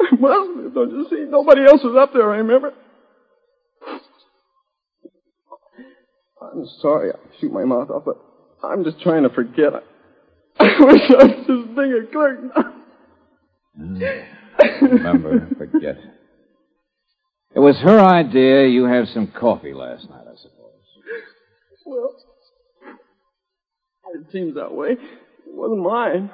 I 0.00 0.14
must 0.16 0.62
have, 0.62 0.74
don't 0.74 0.90
you 0.90 1.06
see? 1.10 1.24
Nobody 1.28 1.62
else 1.62 1.82
was 1.82 1.96
up 2.00 2.12
there, 2.12 2.32
I 2.32 2.38
remember. 2.38 2.72
I'm 6.42 6.66
sorry 6.80 7.10
I 7.12 7.16
shoot 7.40 7.52
my 7.52 7.64
mouth 7.64 7.90
off, 7.90 8.04
but 8.04 8.16
I'm 8.62 8.84
just 8.84 9.00
trying 9.00 9.22
to 9.22 9.30
forget. 9.30 9.72
I, 10.58 10.64
wish 10.80 11.02
I 11.10 11.24
was 11.24 11.46
just 11.46 11.76
being 11.76 11.92
a 11.92 12.12
clerk 12.12 12.38
now. 12.56 12.74
Mm. 13.78 14.26
Remember, 14.82 15.48
forget. 15.56 15.96
It 17.54 17.58
was 17.58 17.76
her 17.82 17.98
idea 17.98 18.68
you 18.68 18.84
have 18.84 19.08
some 19.08 19.28
coffee 19.28 19.72
last 19.72 20.08
night, 20.08 20.24
I 20.30 20.36
suppose. 20.36 20.56
Well, 21.86 22.14
it 24.14 24.26
seems 24.32 24.54
that 24.54 24.72
way. 24.72 24.90
It 24.90 24.98
wasn't 25.46 25.82
mine. 25.82 26.30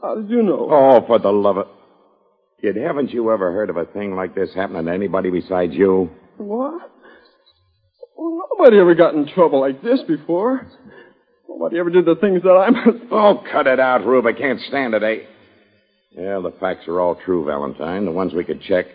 How 0.00 0.14
did 0.14 0.30
you 0.30 0.42
know? 0.42 0.68
Oh, 0.70 1.04
for 1.06 1.18
the 1.18 1.30
love 1.30 1.56
of... 1.58 1.66
Kid, 2.60 2.76
haven't 2.76 3.10
you 3.10 3.30
ever 3.32 3.52
heard 3.52 3.68
of 3.68 3.76
a 3.76 3.84
thing 3.84 4.14
like 4.14 4.34
this 4.34 4.54
happening 4.54 4.86
to 4.86 4.92
anybody 4.92 5.30
besides 5.30 5.74
you? 5.74 6.10
What? 6.38 6.90
Well, 8.16 8.48
nobody 8.50 8.78
ever 8.78 8.94
got 8.94 9.14
in 9.14 9.28
trouble 9.28 9.60
like 9.60 9.82
this 9.82 10.00
before. 10.06 10.66
Nobody 11.56 11.78
ever 11.78 11.88
did 11.88 12.04
the 12.04 12.16
things 12.16 12.42
that 12.42 12.50
I 12.50 12.68
must. 12.70 13.04
Oh, 13.10 13.42
cut 13.50 13.66
it 13.66 13.80
out, 13.80 14.04
Rube. 14.04 14.26
I 14.26 14.34
can't 14.34 14.60
stand 14.68 14.92
it, 14.92 15.02
eh? 15.02 15.24
Yeah, 16.10 16.40
the 16.40 16.52
facts 16.60 16.86
are 16.86 17.00
all 17.00 17.14
true, 17.24 17.46
Valentine. 17.46 18.04
The 18.04 18.12
ones 18.12 18.34
we 18.34 18.44
could 18.44 18.60
check. 18.60 18.86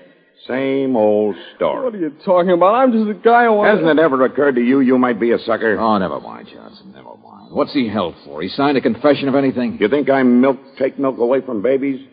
Same 0.47 0.95
old 0.95 1.35
story. 1.55 1.83
What 1.83 1.95
are 1.95 1.97
you 1.97 2.11
talking 2.23 2.51
about? 2.51 2.75
I'm 2.75 2.91
just 2.91 3.09
a 3.09 3.13
guy 3.15 3.45
who. 3.45 3.63
Hasn't 3.63 3.87
it 3.87 3.99
ever 3.99 4.23
occurred 4.25 4.55
to 4.55 4.61
you 4.61 4.79
you 4.79 4.97
might 4.99 5.19
be 5.19 5.31
a 5.31 5.39
sucker? 5.39 5.77
Oh, 5.79 5.97
never 5.97 6.19
mind, 6.19 6.49
Johnson. 6.53 6.91
Never 6.93 7.15
mind. 7.17 7.51
What's 7.51 7.73
he 7.73 7.87
held 7.89 8.15
for? 8.25 8.41
He 8.41 8.49
signed 8.49 8.77
a 8.77 8.81
confession 8.81 9.27
of 9.27 9.35
anything? 9.35 9.77
You 9.79 9.87
think 9.87 10.09
I 10.09 10.21
milk 10.23 10.57
take 10.77 10.99
milk 10.99 11.17
away 11.17 11.41
from 11.41 11.61
babies? 11.61 12.07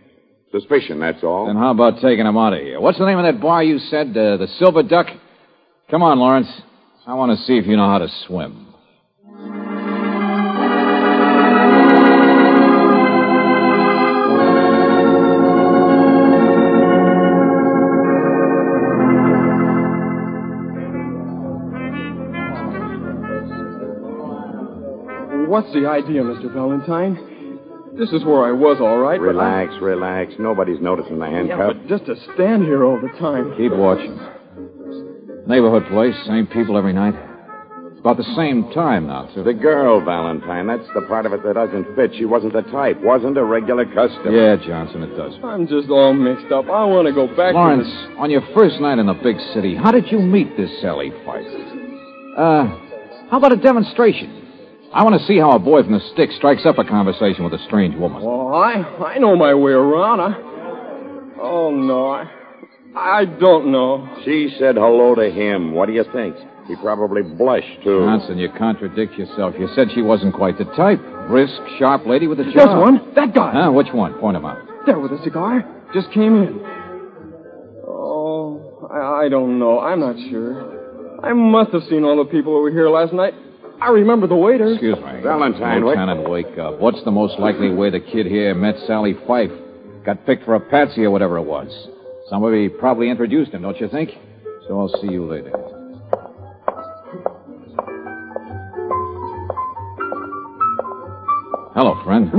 Suspicion, 0.50 0.98
that's 1.00 1.22
all. 1.22 1.46
Then 1.46 1.56
how 1.56 1.72
about 1.72 2.00
taking 2.00 2.26
him 2.26 2.36
out 2.38 2.54
of 2.54 2.60
here? 2.60 2.80
What's 2.80 2.98
the 2.98 3.04
name 3.06 3.18
of 3.18 3.24
that 3.24 3.40
bar 3.40 3.62
you 3.62 3.78
said? 3.78 4.08
Uh, 4.10 4.38
the 4.38 4.48
Silver 4.58 4.82
Duck? 4.82 5.06
Come 5.90 6.02
on, 6.02 6.18
Lawrence. 6.18 6.48
I 7.06 7.14
want 7.14 7.38
to 7.38 7.44
see 7.44 7.58
if 7.58 7.66
you 7.66 7.76
know 7.76 7.88
how 7.88 7.98
to 7.98 8.08
swim. 8.26 8.67
What's 25.58 25.74
the 25.74 25.88
idea, 25.90 26.22
Mr. 26.22 26.54
Valentine? 26.54 27.18
This 27.98 28.12
is 28.12 28.22
where 28.24 28.44
I 28.46 28.52
was, 28.52 28.78
all 28.80 28.98
right. 28.98 29.18
but 29.18 29.24
I- 29.34 29.66
Relax, 29.66 29.74
relax. 29.82 30.32
Nobody's 30.38 30.80
noticing 30.80 31.18
the 31.18 31.26
Yeah, 31.26 31.32
handcuff. 31.38 31.74
but 31.74 31.86
just 31.88 32.06
to 32.06 32.14
stand 32.34 32.62
here 32.62 32.84
all 32.84 32.96
the 33.00 33.08
time. 33.18 33.52
Keep 33.56 33.72
watching. 33.74 34.16
Neighborhood 35.48 35.84
place, 35.90 36.14
same 36.26 36.46
people 36.46 36.78
every 36.78 36.92
night. 36.92 37.16
It's 37.90 37.98
about 37.98 38.18
the 38.18 38.30
same 38.36 38.70
time 38.70 39.08
now, 39.08 39.26
too. 39.34 39.42
The 39.42 39.52
girl, 39.52 40.00
Valentine. 40.00 40.68
That's 40.68 40.86
the 40.94 41.00
part 41.08 41.26
of 41.26 41.32
it 41.32 41.42
that 41.42 41.54
doesn't 41.54 41.96
fit. 41.96 42.14
She 42.14 42.24
wasn't 42.24 42.52
the 42.52 42.62
type. 42.62 43.00
Wasn't 43.02 43.36
a 43.36 43.42
regular 43.42 43.84
customer. 43.84 44.30
Yeah, 44.30 44.54
Johnson, 44.64 45.02
it 45.02 45.16
does. 45.16 45.34
I'm 45.42 45.66
just 45.66 45.90
all 45.90 46.12
mixed 46.12 46.52
up. 46.52 46.66
I 46.70 46.84
want 46.84 47.08
to 47.08 47.12
go 47.12 47.26
back 47.26 47.54
Lawrence, 47.54 47.88
to 47.90 48.16
on 48.18 48.30
your 48.30 48.42
first 48.54 48.78
night 48.80 49.00
in 49.00 49.06
the 49.06 49.14
big 49.14 49.40
city, 49.52 49.74
how 49.74 49.90
did 49.90 50.12
you 50.12 50.20
meet 50.20 50.56
this 50.56 50.70
Sally 50.80 51.10
Fife? 51.26 51.44
Uh, 52.36 52.66
how 53.28 53.38
about 53.38 53.50
a 53.50 53.56
demonstration? 53.56 54.38
I 54.92 55.04
want 55.04 55.21
to 55.21 55.26
see 55.26 55.38
how 55.38 55.52
a 55.52 55.59
boy 55.59 55.83
from 55.83 55.92
the 55.92 56.00
stick 56.14 56.30
strikes 56.33 56.64
up 56.64 56.78
a 56.78 56.85
conversation 56.85 57.45
with 57.45 57.52
a 57.52 57.62
strange 57.66 57.95
woman. 57.95 58.23
the... 58.23 58.26
Oh, 58.26 58.54
I, 58.54 59.14
I 59.14 59.18
know 59.18 59.37
my 59.37 59.52
way 59.54 59.73
around. 59.73 60.21
I... 60.21 60.35
Oh, 61.40 61.71
no. 61.71 62.11
I, 62.11 62.26
I 62.97 63.25
don't 63.26 63.71
know. 63.71 64.09
She 64.25 64.54
said 64.59 64.76
hello 64.76 65.14
to 65.14 65.30
him. 65.30 65.73
What 65.73 65.87
do 65.87 65.92
you 65.92 66.04
think? 66.12 66.37
He 66.66 66.76
probably 66.76 67.23
blushed, 67.23 67.83
too. 67.85 68.00
Johnson, 68.00 68.38
you 68.38 68.49
contradict 68.57 69.14
yourself. 69.14 69.54
You 69.59 69.68
said 69.75 69.88
she 69.95 70.02
wasn't 70.02 70.35
quite 70.35 70.59
the 70.59 70.64
type. 70.64 71.00
Brisk, 71.28 71.61
sharp 71.78 72.07
lady 72.07 72.26
with 72.26 72.40
a 72.40 72.45
job. 72.45 72.54
There's 72.54 72.68
one. 72.68 73.14
That 73.14 73.35
guy. 73.35 73.52
Huh? 73.52 73.71
Which 73.73 73.92
one? 73.92 74.14
Point 74.18 74.37
him 74.38 74.45
out. 74.47 74.59
There 74.87 74.99
with 74.99 75.12
a 75.12 75.23
cigar. 75.23 75.64
Just 75.92 76.11
came 76.12 76.35
in. 76.42 76.61
Oh, 77.87 78.88
I, 78.90 79.26
I 79.26 79.28
don't 79.28 79.59
know. 79.59 79.80
I'm 79.80 80.00
not 80.00 80.16
sure. 80.30 81.21
I 81.23 81.33
must 81.35 81.73
have 81.73 81.83
seen 81.90 82.04
all 82.04 82.16
the 82.23 82.30
people 82.30 82.57
over 82.57 82.71
here 82.71 82.88
last 82.88 83.12
night. 83.12 83.35
I 83.80 83.90
remember 83.90 84.26
the 84.26 84.37
waiters. 84.37 84.73
Excuse 84.75 84.97
me. 84.99 85.20
Valentine, 85.23 85.85
what- 85.85 85.90
Lieutenant, 85.97 86.28
wake 86.28 86.58
up. 86.58 86.80
What's 86.80 87.02
the 87.04 87.11
most 87.12 87.38
likely 87.38 87.70
way 87.70 87.90
the 87.90 88.00
kid 88.00 88.26
here 88.26 88.54
met 88.54 88.76
Sally 88.87 89.14
Fife? 89.26 89.52
Got 90.04 90.25
picked 90.26 90.44
for 90.44 90.54
a 90.54 90.61
patsy 90.61 91.04
or 91.04 91.11
whatever 91.11 91.37
it 91.38 91.42
was. 91.42 91.88
Somebody 92.28 92.68
probably 92.68 93.08
introduced 93.11 93.52
him, 93.52 93.62
don't 93.62 93.80
you 93.80 93.88
think? 93.88 94.11
So 94.66 94.78
I'll 94.78 94.88
see 95.00 95.08
you 95.08 95.25
later. 95.26 95.52
Hello, 101.75 101.94
friend. 102.04 102.30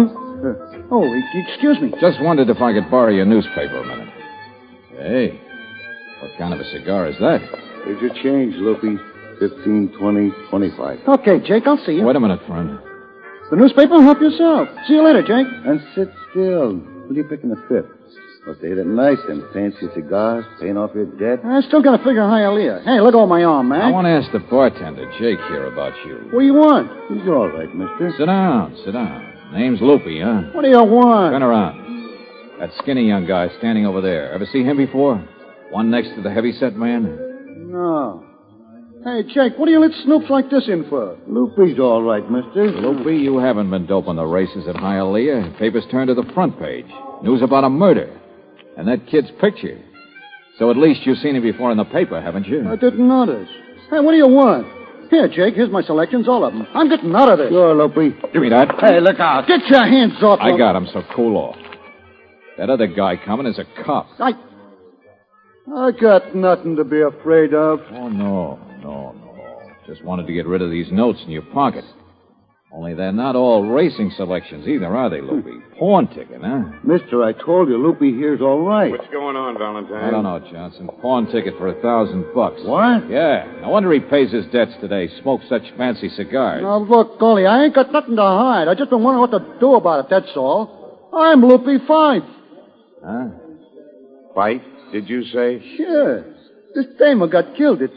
Oh, 0.92 1.06
excuse 1.34 1.80
me. 1.80 1.94
Just 2.02 2.22
wondered 2.22 2.50
if 2.50 2.62
I 2.62 2.74
could 2.74 2.90
borrow 2.92 3.12
your 3.12 3.26
newspaper 3.26 3.78
a 3.78 3.86
minute. 3.86 4.10
Hey, 4.92 5.40
what 6.22 6.32
kind 6.38 6.54
of 6.54 6.60
a 6.60 6.66
cigar 6.72 7.08
is 7.08 7.16
that? 7.20 7.40
Here's 7.86 8.02
your 8.02 8.14
change, 8.24 8.56
Loopy. 8.56 8.98
Fifteen, 9.40 9.92
twenty, 9.98 10.32
twenty-five. 10.50 11.00
Okay, 11.08 11.40
Jake, 11.48 11.66
I'll 11.66 11.84
see 11.86 11.94
you. 11.94 12.04
Wait 12.04 12.16
a 12.16 12.20
minute, 12.20 12.42
friend. 12.46 12.80
The 13.50 13.56
newspaper? 13.56 14.02
Help 14.02 14.20
yourself. 14.22 14.68
See 14.88 14.94
you 14.94 15.04
later, 15.04 15.22
Jake. 15.22 15.48
And 15.66 15.82
sit 15.96 16.10
still. 16.30 16.76
What 16.76 17.12
are 17.12 17.14
you 17.14 17.24
picking 17.24 17.50
the 17.50 17.56
fifth? 17.68 17.90
Must 18.48 18.62
have 18.62 18.70
hit 18.70 18.78
it 18.78 18.88
nice, 18.88 19.18
them 19.28 19.48
fancy 19.54 19.88
cigars, 19.94 20.46
paying 20.60 20.78
off 20.78 20.92
your 20.96 21.06
debt. 21.06 21.44
I 21.46 21.62
still 21.62 21.82
gotta 21.82 21.98
figure 21.98 22.22
Hialeah. 22.22 22.84
Hey, 22.84 23.00
look 23.02 23.14
over 23.14 23.28
my 23.28 23.44
arm, 23.44 23.70
man. 23.70 23.82
I 23.82 23.92
want 23.92 24.06
to 24.06 24.12
ask 24.12 24.32
the 24.32 24.40
bartender, 24.40 25.06
Jake, 25.20 25.40
here 25.50 25.68
about 25.68 25.94
you. 26.06 26.30
What 26.32 26.40
do 26.40 26.46
you 26.46 26.54
want? 26.54 26.90
He's 27.10 27.28
all 27.28 27.48
right, 27.50 27.74
mister. 27.76 28.14
Sit 28.18 28.26
down, 28.28 28.78
sit 28.86 28.92
down. 28.94 29.52
Name's 29.54 29.82
Loopy, 29.82 30.22
huh? 30.22 30.52
What 30.54 30.64
do 30.64 30.70
you 30.70 30.84
want? 30.84 31.34
Turn 31.34 31.44
around. 31.44 32.60
That 32.60 32.72
skinny 32.78 33.08
young 33.08 33.26
guy 33.26 33.50
standing 33.58 33.86
over 33.86 34.00
there. 34.00 34.32
Ever 34.32 34.46
see 34.52 34.64
him 34.64 34.78
before? 34.78 35.18
One 35.72 35.90
next 35.92 36.10
to 36.16 36.22
the 36.22 36.32
heavyset 36.32 36.76
man? 36.76 37.70
No. 37.72 38.24
Hey, 39.04 39.24
Jake, 39.34 39.54
what 39.58 39.66
do 39.68 39.72
you 39.72 39.80
let 39.80 39.92
snoops 40.06 40.30
like 40.30 40.50
this 40.50 40.68
in 40.68 40.88
for? 40.90 41.18
Loopy's 41.26 41.80
all 41.80 42.04
right, 42.04 42.30
mister. 42.30 42.70
Loopy, 42.72 43.16
you 43.18 43.38
haven't 43.38 43.70
been 43.70 43.86
doping 43.86 44.18
the 44.18 44.26
races 44.26 44.68
at 44.68 44.76
Hialeah. 44.76 45.58
Papers 45.58 45.86
turned 45.90 46.10
to 46.10 46.14
the 46.16 46.30
front 46.34 46.60
page. 46.60 46.86
News 47.24 47.42
about 47.42 47.64
a 47.64 47.70
murder. 47.70 48.14
And 48.78 48.88
that 48.90 49.08
kid's 49.08 49.30
picture. 49.40 49.80
So 50.58 50.70
at 50.70 50.76
least 50.78 51.02
you've 51.06 51.18
seen 51.20 51.36
him 51.36 51.44
before 51.44 51.72
in 51.72 51.78
the 51.78 51.86
paper, 51.86 52.22
haven't 52.22 52.48
you? 52.48 52.68
I 52.70 52.76
didn't 52.76 53.08
notice. 53.08 53.48
Hey, 53.90 54.00
what 54.02 54.12
do 54.12 54.18
you 54.18 54.28
want? 54.28 54.68
Here, 55.10 55.28
Jake, 55.30 55.56
here's 55.56 55.72
my 55.72 55.82
selections, 55.82 56.28
all 56.28 56.44
of 56.44 56.54
them. 56.54 56.68
I'm 56.76 56.90
getting 56.90 57.16
out 57.16 57.32
of 57.32 57.40
this. 57.40 57.50
Sure, 57.50 57.74
Loopy. 57.74 58.16
Give 58.34 58.42
me 58.42 58.50
that. 58.50 58.68
Hey, 58.82 59.00
look 59.00 59.20
out. 59.20 59.48
Get 59.48 59.62
your 59.68 59.86
hands 59.88 60.22
off 60.22 60.40
I 60.42 60.52
of- 60.52 60.58
got 60.58 60.76
him, 60.76 60.88
so 60.92 61.04
cool 61.16 61.38
off. 61.38 61.56
That 62.58 62.70
other 62.70 62.88
guy 62.88 63.16
coming 63.16 63.48
is 63.48 63.58
a 63.58 63.66
cop. 63.86 64.08
I... 64.20 64.32
I 65.74 65.92
got 65.92 66.36
nothing 66.36 66.76
to 66.76 66.84
be 66.84 67.00
afraid 67.00 67.54
of. 67.54 67.80
Oh, 67.92 68.10
no, 68.10 68.60
no, 68.82 69.12
no. 69.12 69.30
Just 69.88 70.04
wanted 70.04 70.28
to 70.28 70.34
get 70.34 70.46
rid 70.46 70.62
of 70.62 70.70
these 70.70 70.92
notes 70.92 71.20
in 71.26 71.32
your 71.32 71.42
pocket. 71.42 71.84
Only 72.72 72.94
they're 72.94 73.12
not 73.12 73.36
all 73.36 73.66
racing 73.66 74.12
selections 74.16 74.68
either, 74.68 74.96
are 74.96 75.10
they, 75.10 75.22
Loopy? 75.22 75.58
Pawn 75.80 76.08
ticket, 76.08 76.40
huh? 76.40 76.66
Mister, 76.84 77.24
I 77.24 77.34
told 77.34 77.68
you, 77.68 77.78
Loopy 77.78 78.12
here's 78.16 78.42
all 78.42 78.62
right. 78.62 78.92
What's 78.92 79.10
going 79.12 79.36
on, 79.36 79.58
Valentine? 79.58 80.04
I 80.04 80.12
don't 80.12 80.24
know, 80.24 80.40
Johnson. 80.52 80.88
Pawn 81.02 81.32
ticket 81.32 81.58
for 81.58 81.68
a 81.70 81.82
thousand 81.82 82.26
bucks. 82.36 82.62
What? 82.64 83.10
Yeah. 83.10 83.62
No 83.62 83.70
wonder 83.70 83.92
he 83.92 84.00
pays 84.00 84.32
his 84.32 84.46
debts 84.52 84.74
today. 84.82 85.10
Smokes 85.24 85.46
such 85.50 85.64
fancy 85.78 86.10
cigars. 86.10 86.62
Now, 86.62 86.78
look, 86.78 87.20
Golly, 87.20 87.48
I 87.48 87.64
ain't 87.64 87.74
got 87.74 87.92
nothing 87.92 88.16
to 88.18 88.22
hide. 88.22 88.68
I 88.68 88.76
just 88.76 88.92
been 88.92 89.02
wondering 89.02 89.22
what 89.22 89.32
to 89.32 89.60
do 89.60 89.74
about 89.74 90.06
it, 90.06 90.10
that's 90.12 90.38
all. 90.38 91.10
I'm 91.12 91.42
Loopy 91.42 91.84
Fife. 91.88 92.22
Huh? 93.04 93.30
Fight, 94.36 94.62
did 94.92 95.10
you 95.10 95.24
say? 95.24 95.76
Sure. 95.76 96.24
This 96.76 96.86
dame 97.00 97.28
got 97.32 97.56
killed, 97.56 97.82
it. 97.82 97.92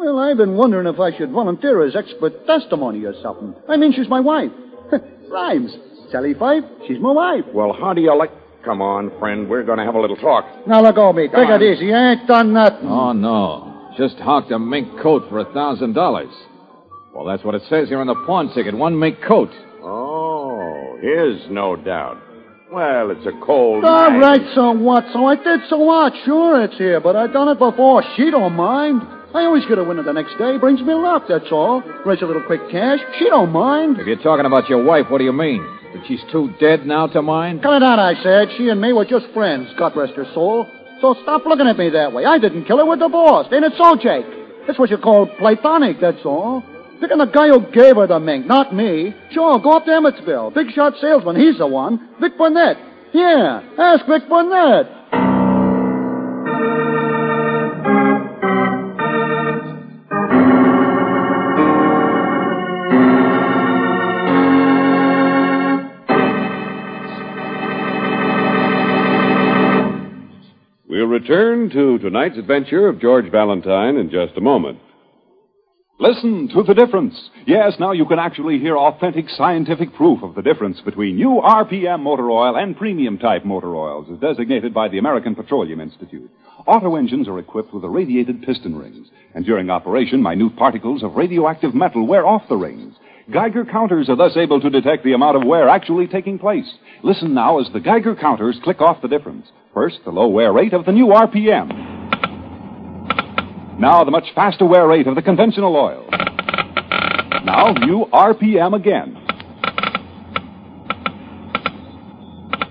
Well, 0.00 0.18
I've 0.18 0.38
been 0.38 0.56
wondering 0.56 0.86
if 0.86 0.98
I 0.98 1.14
should 1.14 1.30
volunteer 1.30 1.84
as 1.84 1.94
expert 1.94 2.46
testimony 2.46 3.04
or 3.04 3.12
something. 3.22 3.54
I 3.68 3.76
mean, 3.76 3.92
she's 3.92 4.08
my 4.08 4.20
wife. 4.20 4.50
Rhymes. 5.30 5.76
Sally 6.10 6.32
Fife, 6.32 6.64
she's 6.88 6.98
my 6.98 7.12
wife. 7.12 7.44
Well, 7.52 7.76
how 7.78 7.92
do 7.92 8.00
you 8.00 8.16
like... 8.16 8.30
Come 8.64 8.80
on, 8.80 9.10
friend. 9.18 9.46
We're 9.46 9.62
going 9.62 9.76
to 9.76 9.84
have 9.84 9.94
a 9.94 10.00
little 10.00 10.16
talk. 10.16 10.66
Now, 10.66 10.80
let 10.80 10.94
go 10.94 11.10
of 11.10 11.16
me. 11.16 11.28
Take 11.28 11.36
on. 11.36 11.60
it 11.60 11.74
easy. 11.76 11.92
I 11.92 12.12
ain't 12.12 12.26
done 12.26 12.54
nothing. 12.54 12.88
Oh, 12.88 13.12
no. 13.12 13.92
Just 13.98 14.16
hawked 14.16 14.50
a 14.52 14.58
mink 14.58 14.88
coat 15.02 15.28
for 15.28 15.38
a 15.38 15.52
thousand 15.52 15.92
dollars. 15.92 16.32
Well, 17.14 17.26
that's 17.26 17.44
what 17.44 17.54
it 17.54 17.62
says 17.68 17.88
here 17.88 18.00
on 18.00 18.06
the 18.06 18.14
pawn 18.26 18.54
ticket. 18.54 18.74
One 18.74 18.98
mink 18.98 19.18
coat. 19.28 19.50
Oh, 19.82 20.96
his, 21.02 21.42
no 21.50 21.76
doubt. 21.76 22.16
Well, 22.72 23.10
it's 23.10 23.26
a 23.26 23.38
cold 23.44 23.84
All 23.84 24.10
night. 24.10 24.18
right, 24.18 24.54
so 24.54 24.70
what? 24.72 25.04
So 25.12 25.26
I 25.26 25.36
did, 25.36 25.60
so 25.68 25.76
what? 25.76 26.14
Sure, 26.24 26.62
it's 26.64 26.78
here, 26.78 27.00
but 27.00 27.16
I 27.16 27.26
done 27.26 27.48
it 27.48 27.58
before. 27.58 28.02
She 28.16 28.30
don't 28.30 28.54
mind. 28.54 29.02
I 29.32 29.44
always 29.44 29.64
get 29.66 29.78
a 29.78 29.84
winner 29.84 30.02
the 30.02 30.12
next 30.12 30.36
day. 30.38 30.58
Brings 30.58 30.80
me 30.80 30.92
luck, 30.92 31.24
that's 31.28 31.52
all. 31.52 31.82
Raise 32.04 32.20
a 32.20 32.26
little 32.26 32.42
quick 32.42 32.60
cash. 32.70 32.98
She 33.18 33.26
don't 33.26 33.52
mind. 33.52 34.00
If 34.00 34.06
you're 34.06 34.16
talking 34.16 34.44
about 34.44 34.68
your 34.68 34.82
wife, 34.82 35.06
what 35.08 35.18
do 35.18 35.24
you 35.24 35.32
mean? 35.32 35.62
That 35.94 36.04
she's 36.08 36.20
too 36.32 36.52
dead 36.58 36.84
now 36.84 37.06
to 37.08 37.22
mind? 37.22 37.62
Cut 37.62 37.76
it 37.76 37.82
out, 37.82 37.98
I 38.00 38.14
said. 38.22 38.48
She 38.58 38.68
and 38.68 38.80
me 38.80 38.92
were 38.92 39.04
just 39.04 39.26
friends, 39.32 39.68
God 39.78 39.96
rest 39.96 40.14
her 40.14 40.26
soul. 40.34 40.66
So 41.00 41.14
stop 41.22 41.46
looking 41.46 41.68
at 41.68 41.78
me 41.78 41.90
that 41.90 42.12
way. 42.12 42.24
I 42.24 42.38
didn't 42.38 42.64
kill 42.64 42.78
her, 42.78 42.86
we're 42.86 42.96
divorced. 42.96 43.52
Ain't 43.52 43.64
it 43.64 43.72
so, 43.78 43.94
Jake? 43.96 44.26
That's 44.66 44.78
what 44.78 44.90
you 44.90 44.98
call 44.98 45.26
platonic, 45.38 46.00
that's 46.00 46.24
all. 46.24 46.64
Picking 47.00 47.18
the 47.18 47.26
guy 47.26 47.48
who 47.48 47.60
gave 47.72 47.96
her 47.96 48.06
the 48.06 48.18
mink, 48.20 48.46
not 48.46 48.74
me. 48.74 49.14
Sure, 49.30 49.58
go 49.58 49.72
up 49.72 49.84
to 49.84 49.90
Emmetsville. 49.90 50.52
Big 50.54 50.72
shot 50.72 50.94
salesman, 51.00 51.36
he's 51.36 51.58
the 51.58 51.66
one. 51.66 52.16
Vic 52.20 52.36
Burnett. 52.36 52.76
Yeah, 53.14 53.62
ask 53.78 54.04
Vic 54.06 54.28
Burnett. 54.28 54.99
Return 71.20 71.68
to 71.68 71.98
tonight's 71.98 72.38
adventure 72.38 72.88
of 72.88 72.98
George 72.98 73.30
Valentine 73.30 73.96
in 73.96 74.08
just 74.10 74.38
a 74.38 74.40
moment. 74.40 74.78
Listen 75.98 76.48
to 76.54 76.62
the 76.62 76.72
difference. 76.72 77.14
Yes, 77.46 77.74
now 77.78 77.92
you 77.92 78.06
can 78.06 78.18
actually 78.18 78.58
hear 78.58 78.78
authentic 78.78 79.26
scientific 79.28 79.92
proof 79.92 80.22
of 80.22 80.34
the 80.34 80.40
difference 80.40 80.80
between 80.80 81.16
new 81.16 81.42
RPM 81.44 82.00
motor 82.00 82.30
oil 82.30 82.56
and 82.56 82.74
premium 82.74 83.18
type 83.18 83.44
motor 83.44 83.76
oils, 83.76 84.06
as 84.10 84.18
designated 84.18 84.72
by 84.72 84.88
the 84.88 84.96
American 84.96 85.34
Petroleum 85.34 85.78
Institute. 85.78 86.30
Auto 86.66 86.96
engines 86.96 87.28
are 87.28 87.38
equipped 87.38 87.74
with 87.74 87.84
irradiated 87.84 88.40
piston 88.42 88.74
rings, 88.74 89.08
and 89.34 89.44
during 89.44 89.68
operation, 89.68 90.22
minute 90.22 90.56
particles 90.56 91.02
of 91.02 91.16
radioactive 91.16 91.74
metal 91.74 92.06
wear 92.06 92.26
off 92.26 92.48
the 92.48 92.56
rings. 92.56 92.94
Geiger 93.32 93.64
counters 93.64 94.08
are 94.08 94.16
thus 94.16 94.36
able 94.36 94.60
to 94.60 94.70
detect 94.70 95.04
the 95.04 95.12
amount 95.12 95.36
of 95.36 95.44
wear 95.46 95.68
actually 95.68 96.08
taking 96.08 96.36
place. 96.38 96.66
Listen 97.04 97.32
now 97.32 97.60
as 97.60 97.68
the 97.72 97.78
Geiger 97.78 98.16
counters 98.16 98.58
click 98.64 98.80
off 98.80 99.02
the 99.02 99.08
difference. 99.08 99.46
First, 99.72 99.98
the 100.04 100.10
low 100.10 100.26
wear 100.26 100.52
rate 100.52 100.72
of 100.72 100.84
the 100.84 100.90
new 100.90 101.06
RPM. 101.06 101.68
Now 103.78 104.02
the 104.02 104.10
much 104.10 104.26
faster 104.34 104.66
wear 104.66 104.86
rate 104.88 105.06
of 105.06 105.14
the 105.14 105.22
conventional 105.22 105.76
oil. 105.76 106.08
Now 107.44 107.72
new 107.72 108.06
RPM 108.12 108.74
again. 108.74 109.16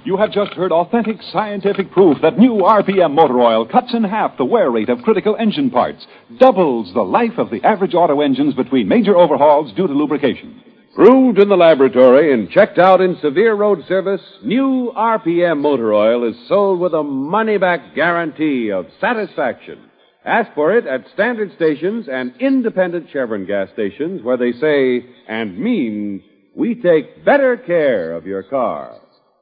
You 0.09 0.17
have 0.17 0.31
just 0.31 0.53
heard 0.53 0.71
authentic 0.71 1.17
scientific 1.31 1.91
proof 1.91 2.17
that 2.23 2.39
new 2.39 2.53
RPM 2.63 3.13
motor 3.13 3.39
oil 3.39 3.67
cuts 3.67 3.93
in 3.93 4.03
half 4.03 4.37
the 4.37 4.43
wear 4.43 4.71
rate 4.71 4.89
of 4.89 5.03
critical 5.03 5.35
engine 5.39 5.69
parts, 5.69 6.07
doubles 6.39 6.91
the 6.95 7.03
life 7.03 7.37
of 7.37 7.51
the 7.51 7.63
average 7.63 7.93
auto 7.93 8.21
engines 8.21 8.55
between 8.55 8.87
major 8.87 9.15
overhauls 9.15 9.71
due 9.73 9.85
to 9.85 9.93
lubrication. 9.93 10.63
Proved 10.95 11.37
in 11.37 11.47
the 11.47 11.55
laboratory 11.55 12.33
and 12.33 12.49
checked 12.49 12.79
out 12.79 13.01
in 13.01 13.19
severe 13.21 13.53
road 13.53 13.85
service, 13.87 14.23
new 14.43 14.91
RPM 14.97 15.59
motor 15.59 15.93
oil 15.93 16.27
is 16.27 16.47
sold 16.47 16.79
with 16.79 16.95
a 16.95 17.03
money 17.03 17.59
back 17.59 17.93
guarantee 17.93 18.71
of 18.71 18.87
satisfaction. 18.99 19.91
Ask 20.25 20.55
for 20.55 20.75
it 20.75 20.87
at 20.87 21.05
standard 21.13 21.53
stations 21.55 22.07
and 22.11 22.33
independent 22.39 23.11
Chevron 23.13 23.45
gas 23.45 23.69
stations 23.73 24.23
where 24.23 24.37
they 24.37 24.53
say 24.53 25.05
and 25.27 25.59
mean 25.59 26.23
we 26.55 26.73
take 26.73 27.23
better 27.23 27.57
care 27.57 28.13
of 28.13 28.25
your 28.25 28.41
car. 28.41 28.95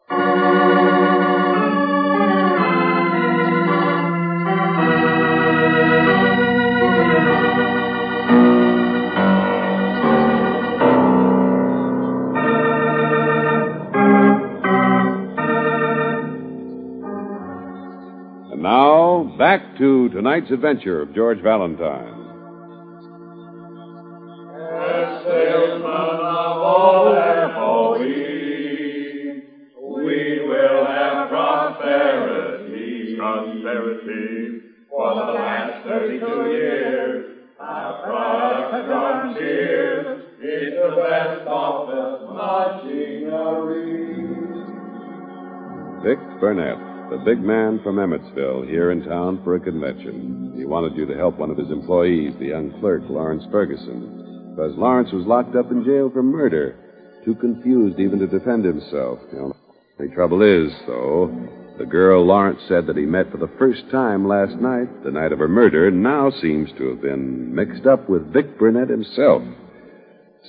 And 0.09 0.21
now, 18.63 19.35
back 19.37 19.77
to 19.77 20.09
tonight's 20.09 20.51
adventure 20.51 21.01
of 21.01 21.13
George 21.13 21.41
Valentine. 21.41 22.26
32 36.43 36.51
years, 36.51 37.25
our 37.59 38.03
product 38.03 38.73
has 38.73 39.37
cheers. 39.37 40.23
It's 40.39 40.75
the 40.75 40.89
best 40.95 41.47
office 41.47 42.21
machinery. 42.83 43.87
Vic 46.03 46.19
Burnett, 46.39 46.77
the 47.09 47.17
big 47.25 47.39
man 47.39 47.79
from 47.83 47.95
Emmetsville, 47.97 48.69
here 48.69 48.91
in 48.91 49.03
town 49.03 49.41
for 49.43 49.55
a 49.55 49.59
convention. 49.59 50.53
He 50.55 50.65
wanted 50.65 50.95
you 50.95 51.05
to 51.05 51.15
help 51.15 51.37
one 51.37 51.49
of 51.49 51.57
his 51.57 51.71
employees, 51.71 52.33
the 52.39 52.47
young 52.47 52.71
clerk, 52.79 53.01
Lawrence 53.09 53.43
Ferguson, 53.51 54.53
because 54.55 54.77
Lawrence 54.77 55.11
was 55.11 55.25
locked 55.25 55.55
up 55.55 55.71
in 55.71 55.83
jail 55.83 56.09
for 56.11 56.21
murder, 56.23 56.75
too 57.25 57.35
confused 57.35 57.99
even 57.99 58.19
to 58.19 58.27
defend 58.27 58.63
himself. 58.63 59.19
The 59.97 60.07
trouble 60.13 60.43
is, 60.43 60.71
though, 60.85 61.27
the 61.77 61.85
girl 61.85 62.25
Lawrence 62.25 62.61
said 62.67 62.87
that 62.87 62.97
he 62.97 63.05
met 63.05 63.31
for 63.31 63.37
the 63.37 63.49
first 63.59 63.83
time 63.91 64.27
last 64.27 64.55
night, 64.55 65.03
the 65.03 65.11
night 65.11 65.31
of 65.31 65.39
her 65.39 65.47
murder, 65.47 65.91
now 65.91 66.31
seems 66.31 66.69
to 66.77 66.89
have 66.89 67.01
been 67.01 67.53
mixed 67.53 67.85
up 67.85 68.09
with 68.09 68.33
Vic 68.33 68.57
Burnett 68.57 68.89
himself. 68.89 69.43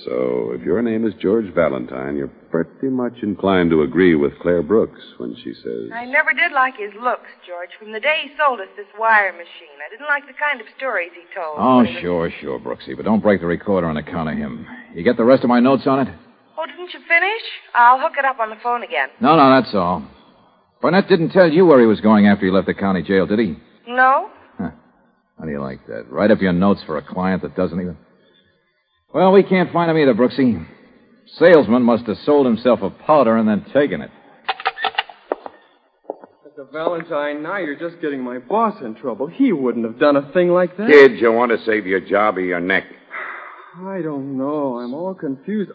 So, 0.05 0.51
if 0.53 0.61
your 0.61 0.81
name 0.81 1.05
is 1.05 1.13
George 1.21 1.53
Valentine, 1.53 2.15
you're 2.15 2.31
pretty 2.49 2.87
much 2.87 3.17
inclined 3.21 3.69
to 3.71 3.81
agree 3.81 4.15
with 4.15 4.31
Claire 4.39 4.63
Brooks 4.63 5.01
when 5.17 5.35
she 5.43 5.53
says, 5.53 5.91
I 5.93 6.05
never 6.05 6.31
did 6.31 6.53
like 6.53 6.77
his 6.77 6.93
looks, 7.01 7.27
George, 7.45 7.69
from 7.77 7.91
the 7.91 7.99
day 7.99 8.21
he 8.23 8.29
sold 8.37 8.61
us 8.61 8.67
this 8.77 8.87
wire 8.97 9.33
machine. 9.33 9.75
I 9.85 9.89
didn't 9.91 10.07
like 10.07 10.25
the 10.25 10.33
kind 10.39 10.61
of 10.61 10.67
stories 10.77 11.11
he 11.13 11.23
told. 11.35 11.57
Oh, 11.59 11.77
When 11.77 11.87
he 11.87 11.93
was- 11.95 12.01
sure, 12.01 12.31
sure, 12.39 12.59
Brooksy, 12.59 12.95
but 12.95 13.03
don't 13.03 13.19
break 13.21 13.41
the 13.41 13.47
recorder 13.47 13.87
on 13.87 13.97
account 13.97 14.29
of 14.29 14.37
him. 14.37 14.65
You 14.95 15.03
get 15.03 15.17
the 15.17 15.25
rest 15.25 15.43
of 15.43 15.49
my 15.49 15.59
notes 15.59 15.85
on 15.85 16.07
it? 16.07 16.13
Oh, 16.57 16.65
didn't 16.65 16.93
you 16.93 16.99
finish? 17.01 17.41
I'll 17.75 17.99
hook 17.99 18.13
it 18.17 18.23
up 18.25 18.39
on 18.39 18.49
the 18.51 18.57
phone 18.63 18.83
again. 18.83 19.09
No, 19.19 19.35
no, 19.35 19.49
that's 19.61 19.75
all. 19.75 20.03
Burnett 20.81 21.07
didn't 21.09 21.29
tell 21.31 21.49
you 21.49 21.65
where 21.65 21.79
he 21.79 21.85
was 21.85 21.99
going 21.99 22.27
after 22.27 22.45
he 22.45 22.51
left 22.51 22.67
the 22.67 22.73
county 22.73 23.01
jail, 23.01 23.25
did 23.25 23.39
he? 23.39 23.57
No? 23.87 24.29
How 24.57 25.45
do 25.45 25.51
you 25.51 25.61
like 25.61 25.85
that? 25.87 26.11
Write 26.11 26.31
up 26.31 26.41
your 26.41 26.51
notes 26.51 26.81
for 26.85 26.97
a 26.97 27.01
client 27.01 27.41
that 27.43 27.55
doesn't 27.55 27.79
even. 27.79 27.97
Well, 29.13 29.31
we 29.31 29.41
can't 29.41 29.71
find 29.71 29.89
him 29.89 29.97
either, 29.97 30.13
Brooksy. 30.13 30.65
Salesman 31.37 31.81
must 31.81 32.05
have 32.07 32.17
sold 32.25 32.45
himself 32.45 32.81
a 32.81 32.89
powder 32.89 33.37
and 33.37 33.47
then 33.47 33.63
taken 33.73 34.01
it. 34.01 34.11
Mr. 36.45 36.69
Valentine, 36.73 37.41
now 37.41 37.57
you're 37.57 37.79
just 37.79 38.01
getting 38.01 38.21
my 38.21 38.39
boss 38.39 38.81
in 38.83 38.95
trouble. 38.95 39.27
He 39.27 39.53
wouldn't 39.53 39.85
have 39.85 39.97
done 39.97 40.17
a 40.17 40.29
thing 40.33 40.49
like 40.49 40.75
that. 40.77 40.89
Kid, 40.89 41.19
you 41.19 41.31
want 41.31 41.51
to 41.51 41.65
save 41.65 41.87
your 41.87 42.01
job 42.01 42.37
or 42.37 42.41
your 42.41 42.59
neck? 42.59 42.83
I 43.77 44.01
don't 44.01 44.37
know. 44.37 44.79
I'm 44.79 44.93
all 44.93 45.13
confused. 45.13 45.71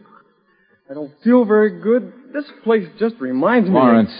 I 0.91 0.95
don't 0.95 1.13
feel 1.23 1.47
very 1.47 1.81
good. 1.81 2.13
This 2.35 2.45
place 2.65 2.87
just 2.99 3.15
reminds 3.19 3.69
me. 3.69 3.75
Lawrence, 3.75 4.13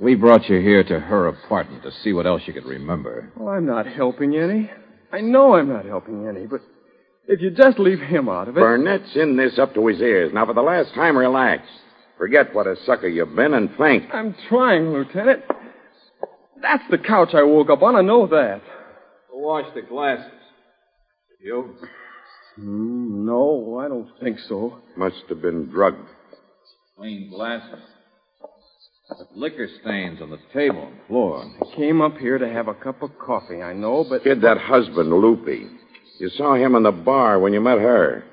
we 0.00 0.14
brought 0.14 0.48
you 0.48 0.60
here 0.60 0.82
to 0.84 0.98
her 1.00 1.28
apartment 1.28 1.82
to 1.84 1.92
see 2.02 2.12
what 2.12 2.26
else 2.26 2.42
you 2.46 2.52
could 2.52 2.64
remember. 2.64 3.30
Well, 3.36 3.54
I'm 3.54 3.66
not 3.66 3.86
helping 3.86 4.36
any. 4.36 4.70
I 5.12 5.20
know 5.20 5.54
I'm 5.54 5.68
not 5.68 5.84
helping 5.84 6.26
any, 6.26 6.46
but 6.46 6.60
if 7.28 7.40
you 7.40 7.50
just 7.50 7.78
leave 7.78 8.00
him 8.00 8.28
out 8.28 8.48
of 8.48 8.56
it. 8.56 8.60
Burnett's 8.60 9.14
in 9.14 9.36
this 9.36 9.58
up 9.58 9.74
to 9.74 9.86
his 9.86 10.00
ears. 10.00 10.32
Now, 10.32 10.46
for 10.46 10.54
the 10.54 10.62
last 10.62 10.94
time, 10.94 11.16
relax. 11.16 11.62
Forget 12.18 12.54
what 12.54 12.66
a 12.66 12.76
sucker 12.84 13.08
you've 13.08 13.34
been 13.34 13.54
and 13.54 13.70
think. 13.76 14.04
I'm 14.12 14.34
trying, 14.48 14.92
Lieutenant. 14.92 15.42
That's 16.60 16.84
the 16.90 16.98
couch 16.98 17.30
I 17.34 17.42
woke 17.42 17.70
up 17.70 17.82
on. 17.82 17.96
I 17.96 18.02
know 18.02 18.26
that. 18.28 18.60
Wash 19.32 19.66
the 19.74 19.82
glasses. 19.82 20.30
You? 21.40 21.74
Mm, 22.58 23.24
no, 23.24 23.80
I 23.80 23.88
don't 23.88 24.08
think 24.20 24.38
so. 24.48 24.78
Must 24.96 25.16
have 25.28 25.42
been 25.42 25.68
drugged. 25.68 26.06
Clean 26.96 27.28
glasses. 27.30 27.80
Liquor 29.34 29.68
stains 29.82 30.20
on 30.20 30.30
the 30.30 30.38
table 30.52 30.86
and 30.86 30.96
floor. 31.08 31.44
I 31.60 31.76
came 31.76 32.00
up 32.00 32.16
here 32.18 32.38
to 32.38 32.48
have 32.48 32.68
a 32.68 32.74
cup 32.74 33.02
of 33.02 33.10
coffee, 33.18 33.62
I 33.62 33.72
know, 33.72 34.04
but. 34.08 34.24
Kid, 34.24 34.40
that 34.42 34.58
husband, 34.58 35.10
Loopy. 35.10 35.68
You 36.18 36.28
saw 36.30 36.54
him 36.54 36.74
in 36.74 36.82
the 36.82 36.92
bar 36.92 37.38
when 37.38 37.52
you 37.52 37.60
met 37.60 37.78
her. 37.78 38.24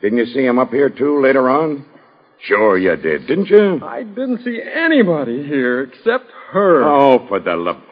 Didn't 0.00 0.18
you 0.18 0.26
see 0.26 0.44
him 0.44 0.58
up 0.58 0.70
here, 0.70 0.90
too, 0.90 1.20
later 1.22 1.48
on? 1.48 1.84
Sure 2.42 2.76
you 2.78 2.94
did, 2.96 3.26
didn't 3.26 3.48
you? 3.48 3.80
I 3.82 4.02
didn't 4.02 4.44
see 4.44 4.60
anybody 4.62 5.42
here 5.46 5.82
except 5.82 6.26
her. 6.52 6.84
Oh, 6.84 7.26
for 7.28 7.40
the 7.40 7.56
love. 7.56 7.82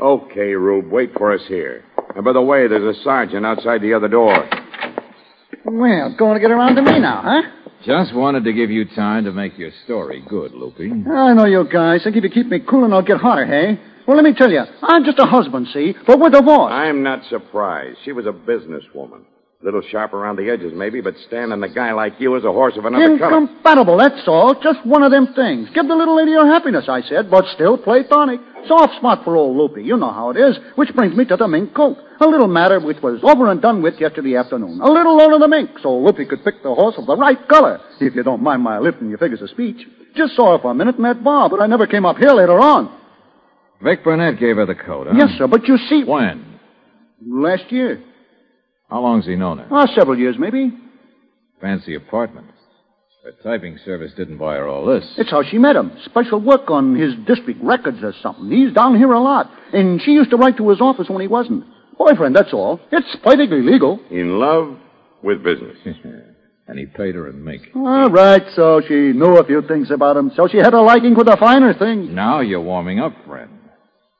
Okay, 0.00 0.54
Rube, 0.54 0.90
wait 0.90 1.12
for 1.14 1.32
us 1.32 1.42
here. 1.48 1.84
And 2.14 2.24
by 2.24 2.32
the 2.32 2.40
way, 2.40 2.66
there's 2.66 2.96
a 2.96 3.02
sergeant 3.02 3.44
outside 3.44 3.82
the 3.82 3.94
other 3.94 4.08
door. 4.08 4.32
Well, 5.64 6.08
it's 6.08 6.18
going 6.18 6.34
to 6.34 6.40
get 6.40 6.50
around 6.50 6.76
to 6.76 6.82
me 6.82 6.98
now, 7.00 7.22
huh? 7.22 7.42
Just 7.84 8.14
wanted 8.14 8.44
to 8.44 8.52
give 8.52 8.70
you 8.70 8.84
time 8.84 9.24
to 9.24 9.32
make 9.32 9.56
your 9.56 9.70
story 9.84 10.22
good, 10.28 10.52
Loopy. 10.52 10.90
I 10.90 11.32
know 11.32 11.46
you 11.46 11.66
guys. 11.70 12.04
Think 12.04 12.16
if 12.16 12.24
you 12.24 12.30
keep 12.30 12.46
me 12.46 12.60
cool 12.60 12.84
and 12.84 12.92
I'll 12.92 13.02
get 13.02 13.16
hotter, 13.18 13.46
hey? 13.46 13.80
Well, 14.06 14.16
let 14.16 14.24
me 14.24 14.34
tell 14.34 14.50
you, 14.50 14.62
I'm 14.82 15.04
just 15.04 15.18
a 15.18 15.24
husband, 15.24 15.68
see? 15.72 15.94
But 16.06 16.18
we're 16.18 16.30
divorced. 16.30 16.72
I'm 16.72 17.02
not 17.02 17.24
surprised. 17.30 17.98
She 18.04 18.12
was 18.12 18.26
a 18.26 18.32
businesswoman. 18.32 19.22
Little 19.62 19.82
sharp 19.82 20.14
around 20.14 20.36
the 20.36 20.48
edges, 20.48 20.72
maybe, 20.74 21.02
but 21.02 21.14
standing 21.26 21.62
a 21.62 21.68
guy 21.68 21.92
like 21.92 22.14
you 22.18 22.34
as 22.34 22.44
a 22.44 22.50
horse 22.50 22.78
of 22.78 22.86
another 22.86 23.18
color. 23.18 23.36
Incompatible, 23.36 23.98
that's 23.98 24.26
all. 24.26 24.54
Just 24.54 24.86
one 24.86 25.02
of 25.02 25.10
them 25.10 25.34
things. 25.34 25.68
Give 25.74 25.86
the 25.86 25.94
little 25.94 26.16
lady 26.16 26.32
her 26.32 26.46
happiness, 26.46 26.86
I 26.88 27.02
said, 27.02 27.30
but 27.30 27.44
still 27.54 27.76
platonic. 27.76 28.40
Soft 28.66 28.94
spot 28.96 29.22
for 29.22 29.36
old 29.36 29.58
Loopy. 29.58 29.82
You 29.82 29.98
know 29.98 30.12
how 30.12 30.30
it 30.30 30.38
is. 30.38 30.58
Which 30.76 30.94
brings 30.94 31.14
me 31.14 31.26
to 31.26 31.36
the 31.36 31.46
mink 31.46 31.74
coat. 31.74 31.98
A 32.20 32.26
little 32.26 32.48
matter 32.48 32.80
which 32.80 33.02
was 33.02 33.20
over 33.22 33.50
and 33.50 33.60
done 33.60 33.82
with 33.82 34.00
yesterday 34.00 34.36
afternoon. 34.36 34.80
A 34.80 34.90
little 34.90 35.14
loan 35.18 35.34
of 35.34 35.40
the 35.40 35.48
mink, 35.48 35.70
so 35.82 35.94
Loopy 35.94 36.24
could 36.24 36.42
pick 36.42 36.62
the 36.62 36.74
horse 36.74 36.94
of 36.96 37.04
the 37.04 37.16
right 37.16 37.46
color. 37.46 37.80
If 38.00 38.14
you 38.14 38.22
don't 38.22 38.42
mind 38.42 38.62
my 38.62 38.78
lifting 38.78 39.10
your 39.10 39.18
figures 39.18 39.42
of 39.42 39.50
speech. 39.50 39.86
Just 40.16 40.36
saw 40.36 40.56
her 40.56 40.62
for 40.62 40.70
a 40.70 40.74
minute 40.74 40.96
in 40.96 41.02
that 41.02 41.22
bar, 41.22 41.50
but 41.50 41.60
I 41.60 41.66
never 41.66 41.86
came 41.86 42.06
up 42.06 42.16
here 42.16 42.32
later 42.32 42.58
on. 42.58 42.98
Vic 43.82 44.04
Burnett 44.04 44.40
gave 44.40 44.56
her 44.56 44.64
the 44.64 44.74
coat, 44.74 45.06
huh? 45.06 45.14
Yes, 45.18 45.36
sir, 45.36 45.46
but 45.46 45.68
you 45.68 45.76
see. 45.76 46.02
When? 46.04 46.58
Last 47.26 47.70
year. 47.70 48.02
How 48.90 49.00
long's 49.00 49.26
he 49.26 49.36
known 49.36 49.58
her? 49.58 49.68
Oh, 49.70 49.86
several 49.94 50.18
years, 50.18 50.36
maybe. 50.38 50.72
Fancy 51.60 51.94
apartment. 51.94 52.48
Her 53.24 53.32
typing 53.42 53.78
service 53.84 54.12
didn't 54.16 54.38
buy 54.38 54.56
her 54.56 54.66
all 54.66 54.86
this. 54.86 55.04
It's 55.18 55.30
how 55.30 55.42
she 55.42 55.58
met 55.58 55.76
him. 55.76 55.92
Special 56.06 56.40
work 56.40 56.70
on 56.70 56.96
his 56.96 57.14
district 57.26 57.62
records 57.62 57.98
or 58.02 58.14
something. 58.22 58.50
He's 58.50 58.72
down 58.72 58.96
here 58.96 59.12
a 59.12 59.20
lot. 59.20 59.50
And 59.72 60.00
she 60.00 60.12
used 60.12 60.30
to 60.30 60.36
write 60.36 60.56
to 60.56 60.68
his 60.70 60.80
office 60.80 61.08
when 61.08 61.20
he 61.20 61.28
wasn't. 61.28 61.64
Boyfriend, 61.98 62.34
that's 62.34 62.52
all. 62.54 62.80
It's 62.90 63.14
perfectly 63.22 63.60
legal. 63.60 64.00
In 64.10 64.38
love 64.38 64.78
with 65.22 65.44
business. 65.44 65.76
and 66.66 66.78
he 66.78 66.86
paid 66.86 67.14
her 67.14 67.28
in 67.28 67.44
mink. 67.44 67.62
All 67.76 68.08
right, 68.08 68.42
so 68.56 68.80
she 68.88 69.12
knew 69.12 69.36
a 69.36 69.44
few 69.44 69.60
things 69.62 69.90
about 69.90 70.16
him. 70.16 70.32
So 70.34 70.48
she 70.48 70.56
had 70.56 70.72
a 70.72 70.80
liking 70.80 71.14
for 71.14 71.24
the 71.24 71.36
finer 71.38 71.74
things. 71.74 72.08
Now 72.08 72.40
you're 72.40 72.62
warming 72.62 73.00
up, 73.00 73.12
friend. 73.26 73.50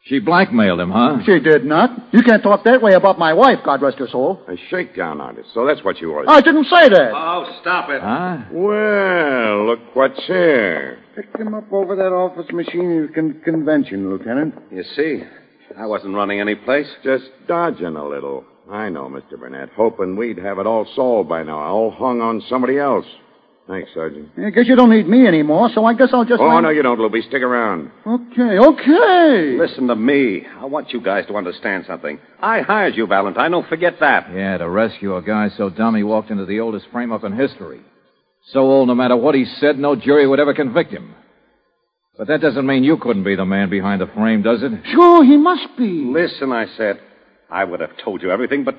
She 0.04 0.18
blackmailed 0.18 0.80
him, 0.80 0.90
huh? 0.90 1.18
She 1.26 1.38
did 1.40 1.64
not. 1.66 1.90
You 2.12 2.22
can't 2.22 2.42
talk 2.42 2.64
that 2.64 2.80
way 2.80 2.94
about 2.94 3.18
my 3.18 3.34
wife, 3.34 3.58
God 3.64 3.82
rest 3.82 3.98
her 3.98 4.08
soul. 4.08 4.40
A 4.48 4.56
shakedown 4.70 5.20
artist. 5.20 5.50
So 5.52 5.66
that's 5.66 5.84
what 5.84 6.00
you 6.00 6.08
was. 6.08 6.24
I 6.28 6.40
didn't 6.40 6.64
say 6.64 6.88
that. 6.88 7.12
Oh, 7.14 7.58
stop 7.60 7.90
it. 7.90 8.00
Huh? 8.00 8.38
Well, 8.50 9.66
look 9.66 9.80
what's 9.94 10.24
here. 10.26 10.98
Picked 11.14 11.38
him 11.38 11.52
up 11.54 11.70
over 11.70 11.94
that 11.96 12.12
office 12.12 12.50
machine 12.50 13.10
con- 13.14 13.42
convention, 13.44 14.08
Lieutenant. 14.08 14.54
You 14.72 14.84
see, 14.96 15.22
I 15.78 15.84
wasn't 15.86 16.14
running 16.14 16.40
any 16.40 16.54
place. 16.54 16.88
Just 17.04 17.24
dodging 17.46 17.96
a 17.96 18.08
little. 18.08 18.44
I 18.70 18.88
know, 18.88 19.04
Mr. 19.04 19.38
Burnett. 19.38 19.68
Hoping 19.76 20.16
we'd 20.16 20.38
have 20.38 20.58
it 20.58 20.66
all 20.66 20.86
solved 20.96 21.28
by 21.28 21.42
now. 21.42 21.58
All 21.58 21.90
hung 21.90 22.22
on 22.22 22.40
somebody 22.48 22.78
else. 22.78 23.04
Thanks, 23.70 23.90
Sergeant. 23.94 24.30
I 24.36 24.50
guess 24.50 24.66
you 24.66 24.74
don't 24.74 24.90
need 24.90 25.06
me 25.06 25.28
anymore, 25.28 25.70
so 25.72 25.84
I 25.84 25.94
guess 25.94 26.08
I'll 26.12 26.24
just. 26.24 26.40
Oh, 26.40 26.46
land- 26.46 26.64
no, 26.64 26.70
you 26.70 26.82
don't, 26.82 26.98
Loopy. 26.98 27.22
Stick 27.22 27.40
around. 27.40 27.92
Okay, 28.04 28.58
okay. 28.58 29.56
Listen 29.56 29.86
to 29.86 29.94
me. 29.94 30.44
I 30.58 30.64
want 30.64 30.90
you 30.92 31.00
guys 31.00 31.26
to 31.28 31.36
understand 31.36 31.84
something. 31.86 32.18
I 32.40 32.62
hired 32.62 32.96
you, 32.96 33.06
Valentine. 33.06 33.52
Don't 33.52 33.68
forget 33.68 34.00
that. 34.00 34.26
Yeah, 34.34 34.58
to 34.58 34.68
rescue 34.68 35.14
a 35.16 35.22
guy 35.22 35.50
so 35.56 35.70
dumb 35.70 35.94
he 35.94 36.02
walked 36.02 36.30
into 36.30 36.46
the 36.46 36.58
oldest 36.58 36.86
frame 36.90 37.12
up 37.12 37.22
in 37.22 37.32
history. 37.36 37.80
So 38.52 38.58
old, 38.60 38.88
no 38.88 38.96
matter 38.96 39.16
what 39.16 39.36
he 39.36 39.44
said, 39.44 39.78
no 39.78 39.94
jury 39.94 40.26
would 40.26 40.40
ever 40.40 40.52
convict 40.52 40.90
him. 40.90 41.14
But 42.18 42.26
that 42.26 42.40
doesn't 42.40 42.66
mean 42.66 42.82
you 42.82 42.96
couldn't 42.96 43.22
be 43.22 43.36
the 43.36 43.44
man 43.44 43.70
behind 43.70 44.00
the 44.00 44.08
frame, 44.08 44.42
does 44.42 44.64
it? 44.64 44.72
Sure, 44.92 45.22
he 45.24 45.36
must 45.36 45.68
be. 45.78 46.10
Listen, 46.12 46.50
I 46.50 46.66
said. 46.76 46.98
I 47.48 47.62
would 47.62 47.78
have 47.78 47.96
told 48.04 48.20
you 48.20 48.32
everything, 48.32 48.64
but 48.64 48.74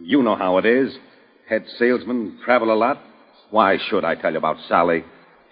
you 0.00 0.24
know 0.24 0.34
how 0.34 0.58
it 0.58 0.66
is. 0.66 0.92
Head 1.48 1.66
salesman, 1.78 2.40
travel 2.44 2.72
a 2.72 2.74
lot. 2.74 3.00
Why 3.50 3.78
should 3.88 4.04
I 4.04 4.14
tell 4.14 4.32
you 4.32 4.38
about 4.38 4.56
Sally? 4.68 5.04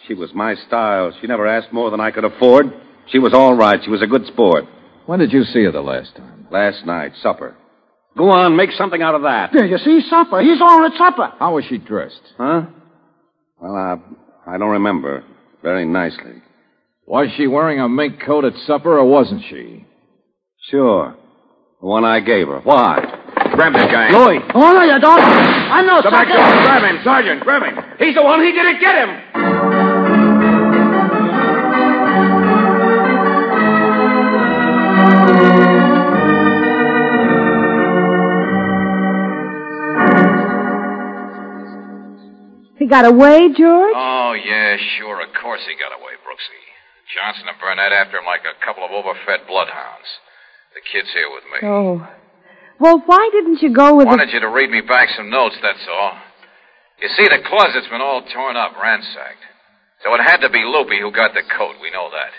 She 0.07 0.15
was 0.15 0.33
my 0.35 0.55
style. 0.67 1.13
She 1.21 1.27
never 1.27 1.47
asked 1.47 1.73
more 1.73 1.91
than 1.91 2.01
I 2.01 2.11
could 2.11 2.25
afford. 2.25 2.67
She 3.11 3.19
was 3.19 3.33
all 3.33 3.55
right. 3.55 3.81
She 3.83 3.91
was 3.91 4.03
a 4.03 4.07
good 4.07 4.27
sport. 4.27 4.65
When 5.07 5.19
did 5.19 5.33
you 5.33 5.45
see 5.45 5.65
her 5.65 5.73
the 5.73 5.81
last 5.81 6.17
time? 6.17 6.47
Last 6.51 6.85
night, 6.85 7.13
supper. 7.23 7.57
Go 8.17 8.31
on, 8.31 8.57
make 8.57 8.71
something 8.73 9.03
out 9.03 9.15
of 9.15 9.23
that. 9.23 9.51
There, 9.53 9.67
you 9.67 9.79
see, 9.79 10.01
supper. 10.09 10.41
He's 10.41 10.61
all 10.61 10.85
at 10.85 10.93
supper. 10.97 11.33
How 11.39 11.55
was 11.55 11.65
she 11.69 11.79
dressed? 11.79 12.21
Huh? 12.39 12.63
Well, 13.61 13.75
I, 13.75 13.97
I 14.47 14.59
don't 14.59 14.71
remember. 14.71 15.25
Very 15.63 15.85
nicely. 15.85 16.43
Was 17.07 17.29
she 17.37 17.47
wearing 17.47 17.81
a 17.81 17.89
mink 17.89 18.21
coat 18.25 18.45
at 18.45 18.55
supper, 18.67 18.99
or 18.99 19.05
wasn't 19.05 19.43
she? 19.49 19.87
Sure. 20.71 21.15
The 21.81 21.87
one 21.87 22.05
I 22.05 22.21
gave 22.21 22.49
her. 22.49 22.61
Why? 22.61 22.99
Grab 23.55 23.73
that 23.75 23.91
guy. 23.91 24.11
Lloyd! 24.11 24.43
Oh, 24.55 24.73
no, 24.73 24.83
you 24.83 24.99
don't. 24.99 25.21
I 25.23 25.83
know 25.83 26.01
Go 26.03 26.11
back 26.11 26.29
door. 26.29 26.65
Grab 26.65 26.83
him, 26.83 27.01
Sergeant. 27.05 27.43
Grab 27.43 27.63
him. 27.63 27.86
He's 27.99 28.15
the 28.15 28.23
one. 28.23 28.45
He 28.45 28.53
didn't 28.53 28.81
get 28.81 28.95
him. 29.09 30.27
He 42.79 42.87
got 42.87 43.07
away, 43.07 43.49
George? 43.57 43.97
Oh, 43.97 44.37
yeah, 44.37 44.77
sure. 44.99 45.23
Of 45.25 45.33
course 45.41 45.61
he 45.67 45.75
got 45.81 45.97
away, 45.97 46.13
Brooksy. 46.21 46.61
Johnson 47.15 47.49
and 47.49 47.59
Burnett 47.59 47.93
after 47.93 48.19
him 48.19 48.27
like 48.27 48.43
a 48.45 48.53
couple 48.65 48.85
of 48.85 48.91
overfed 48.91 49.49
bloodhounds. 49.49 50.07
The 50.75 50.83
kid's 50.85 51.09
here 51.15 51.31
with 51.33 51.45
me. 51.49 51.67
Oh. 51.67 52.07
Well, 52.79 53.03
why 53.07 53.31
didn't 53.33 53.63
you 53.63 53.73
go 53.73 53.97
with 53.97 54.07
I 54.09 54.11
Wanted 54.11 54.29
the... 54.29 54.33
you 54.35 54.41
to 54.41 54.51
read 54.51 54.71
me 54.71 54.83
back 54.83 55.09
some 55.17 55.31
notes, 55.31 55.57
that's 55.63 55.87
all. 55.89 56.13
You 57.01 57.09
see, 57.09 57.25
the 57.29 57.45
closet's 57.45 57.89
been 57.89 58.01
all 58.01 58.23
torn 58.33 58.57
up, 58.57 58.73
ransacked. 58.81 59.45
So 60.05 60.15
it 60.15 60.21
had 60.25 60.39
to 60.39 60.51
be 60.51 60.65
Loopy 60.65 61.01
who 61.01 61.13
got 61.13 61.35
the 61.35 61.43
coat. 61.57 61.77
We 61.81 61.91
know 61.91 62.09
that. 62.11 62.33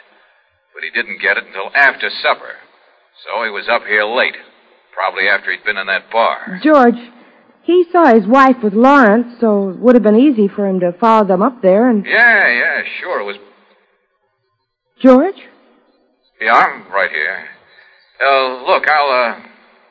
But 0.73 0.83
he 0.83 0.89
didn't 0.91 1.21
get 1.21 1.37
it 1.37 1.45
until 1.45 1.69
after 1.75 2.09
supper. 2.21 2.53
So 3.25 3.43
he 3.43 3.49
was 3.49 3.67
up 3.69 3.83
here 3.87 4.05
late. 4.05 4.35
Probably 4.93 5.27
after 5.27 5.51
he'd 5.51 5.63
been 5.63 5.77
in 5.77 5.87
that 5.87 6.09
bar. 6.11 6.59
George, 6.63 6.97
he 7.63 7.85
saw 7.91 8.13
his 8.13 8.25
wife 8.25 8.57
with 8.63 8.73
Lawrence, 8.73 9.37
so 9.39 9.69
it 9.69 9.77
would 9.77 9.95
have 9.95 10.03
been 10.03 10.19
easy 10.19 10.47
for 10.47 10.67
him 10.67 10.79
to 10.79 10.93
follow 10.99 11.27
them 11.27 11.41
up 11.41 11.61
there 11.61 11.89
and... 11.89 12.05
Yeah, 12.05 12.47
yeah, 12.47 12.81
sure. 12.99 13.21
It 13.21 13.25
was. 13.25 13.35
George? 15.01 15.37
Yeah, 16.41 16.53
I'm 16.53 16.91
right 16.91 17.11
here. 17.11 17.45
Uh, 18.21 18.65
look, 18.65 18.89
I'll, 18.89 19.09
uh, 19.09 19.39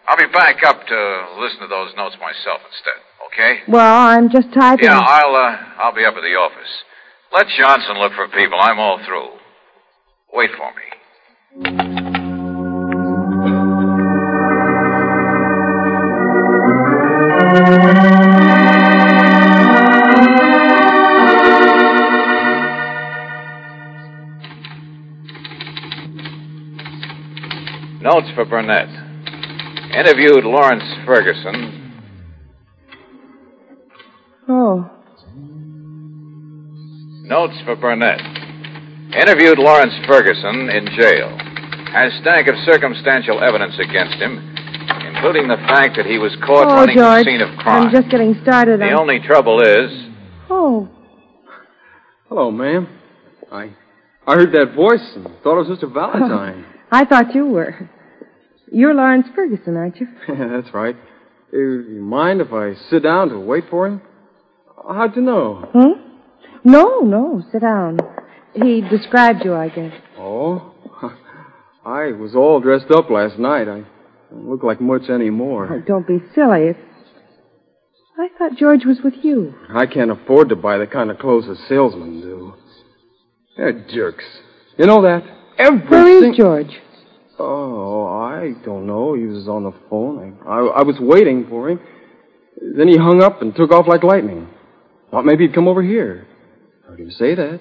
I'll 0.09 0.17
be 0.17 0.33
back 0.33 0.65
up 0.65 0.87
to 0.87 1.27
listen 1.39 1.61
to 1.61 1.69
those 1.69 1.93
notes 1.97 2.17
myself 2.21 2.61
instead, 2.67 2.99
okay? 3.37 3.61
Well, 3.69 4.09
I'm 4.09 4.31
just 4.31 4.53
typing. 4.53 4.87
Yeah, 4.87 4.99
I'll, 4.99 5.35
uh, 5.35 5.57
I'll 5.79 5.95
be 5.95 6.05
up 6.05 6.15
at 6.15 6.23
the 6.23 6.35
office. 6.37 6.71
Let 7.33 7.47
Johnson 7.59 7.99
look 7.99 8.13
for 8.15 8.29
people. 8.29 8.59
I'm 8.61 8.79
all 8.79 8.99
through. 9.05 9.29
Wait 10.33 10.51
for 10.57 10.73
me. 10.75 10.83
Notes 28.01 28.29
for 28.35 28.45
Burnett. 28.45 28.89
Interviewed 29.93 30.45
Lawrence 30.45 30.85
Ferguson. 31.05 31.86
Oh. 34.49 34.91
Notes 37.29 37.55
for 37.65 37.75
Burnett. 37.77 38.21
Interviewed 39.15 39.59
Lawrence 39.59 39.95
Ferguson 40.07 40.71
in 40.71 40.87
jail. 40.97 41.37
Has 41.93 42.13
stack 42.21 42.47
of 42.49 42.55
circumstantial 42.65 43.43
evidence 43.43 43.75
against 43.79 44.17
him, 44.17 44.39
including 45.15 45.49
the 45.49 45.57
fact 45.67 45.97
that 45.97 46.07
he 46.07 46.19
was 46.19 46.35
caught 46.45 46.67
oh, 46.69 46.75
running 46.75 46.97
George. 46.97 47.25
the 47.25 47.31
scene 47.31 47.41
of 47.41 47.57
crime. 47.59 47.87
I'm 47.87 47.93
just 47.93 48.11
getting 48.11 48.35
started 48.43 48.81
The 48.81 48.91
on... 48.93 49.01
only 49.01 49.19
trouble 49.21 49.61
is, 49.63 49.91
Oh, 50.51 50.89
Hello, 52.29 52.51
ma'am. 52.51 52.89
I 53.53 53.71
I 54.27 54.35
heard 54.35 54.53
that 54.53 54.75
voice 54.75 55.13
and 55.15 55.25
thought 55.45 55.61
it 55.61 55.69
was 55.69 55.79
Mr. 55.79 55.93
Valentine. 55.93 56.65
Oh, 56.69 56.79
I 56.91 57.05
thought 57.05 57.35
you 57.35 57.47
were. 57.47 57.89
You're 58.71 58.95
Lawrence 58.95 59.29
Ferguson, 59.35 59.77
aren't 59.77 60.01
you? 60.01 60.09
yeah, 60.29 60.49
that's 60.61 60.75
right. 60.75 60.97
Uh, 61.55 61.57
you 61.57 62.03
mind 62.03 62.41
if 62.41 62.53
I 62.53 62.75
sit 62.91 63.05
down 63.05 63.29
to 63.29 63.39
wait 63.39 63.65
for 63.71 63.87
him? 63.87 64.03
How'd 64.89 65.17
you 65.17 65.23
know? 65.23 65.69
Hmm? 65.73 66.01
No, 66.65 67.01
no. 67.01 67.43
Sit 67.53 67.61
down. 67.63 67.99
He 68.55 68.81
described 68.81 69.45
you, 69.45 69.55
I 69.55 69.69
guess. 69.69 69.93
Oh, 70.19 70.73
I 71.85 72.13
was 72.13 72.35
all 72.35 72.61
dressed 72.61 72.91
up 72.91 73.11
last 73.11 73.39
night. 73.39 73.69
I 73.69 73.85
don't 74.31 74.49
look 74.49 74.63
like 74.63 74.81
much 74.81 75.09
anymore. 75.11 75.69
Oh, 75.73 75.81
don't 75.87 76.07
be 76.07 76.19
silly. 76.35 76.69
It's... 76.69 76.79
I 78.19 78.29
thought 78.39 78.57
George 78.59 78.85
was 78.87 78.99
with 79.05 79.15
you. 79.23 79.55
I 79.69 79.87
can't 79.87 80.11
afford 80.11 80.49
to 80.49 80.57
buy 80.57 80.79
the 80.79 80.87
kind 80.87 81.11
of 81.11 81.19
clothes 81.19 81.47
a 81.47 81.57
salesmen 81.69 82.21
do. 82.23 82.55
They're 83.57 83.87
jerks. 83.93 84.25
You 84.79 84.87
know 84.87 85.03
that? 85.03 85.23
Every 85.59 85.87
Where 85.87 86.09
is 86.09 86.23
sing- 86.23 86.35
George? 86.37 86.81
Oh, 87.39 88.07
I 88.07 88.53
don't 88.65 88.87
know. 88.87 89.15
He 89.15 89.27
was 89.27 89.47
on 89.49 89.65
the 89.65 89.73
phone. 89.91 90.39
I, 90.47 90.51
I, 90.51 90.81
I 90.81 90.83
was 90.83 90.97
waiting 90.99 91.47
for 91.49 91.69
him. 91.69 91.81
Then 92.75 92.89
he 92.89 92.97
hung 92.97 93.23
up 93.23 93.43
and 93.43 93.55
took 93.55 93.71
off 93.71 93.87
like 93.87 94.03
lightning. 94.03 94.49
Thought 95.11 95.25
maybe 95.25 95.47
he'd 95.47 95.55
come 95.55 95.69
over 95.69 95.83
here. 95.83 96.27
Heard 96.87 97.01
him 97.01 97.11
say 97.11 97.35
that. 97.35 97.61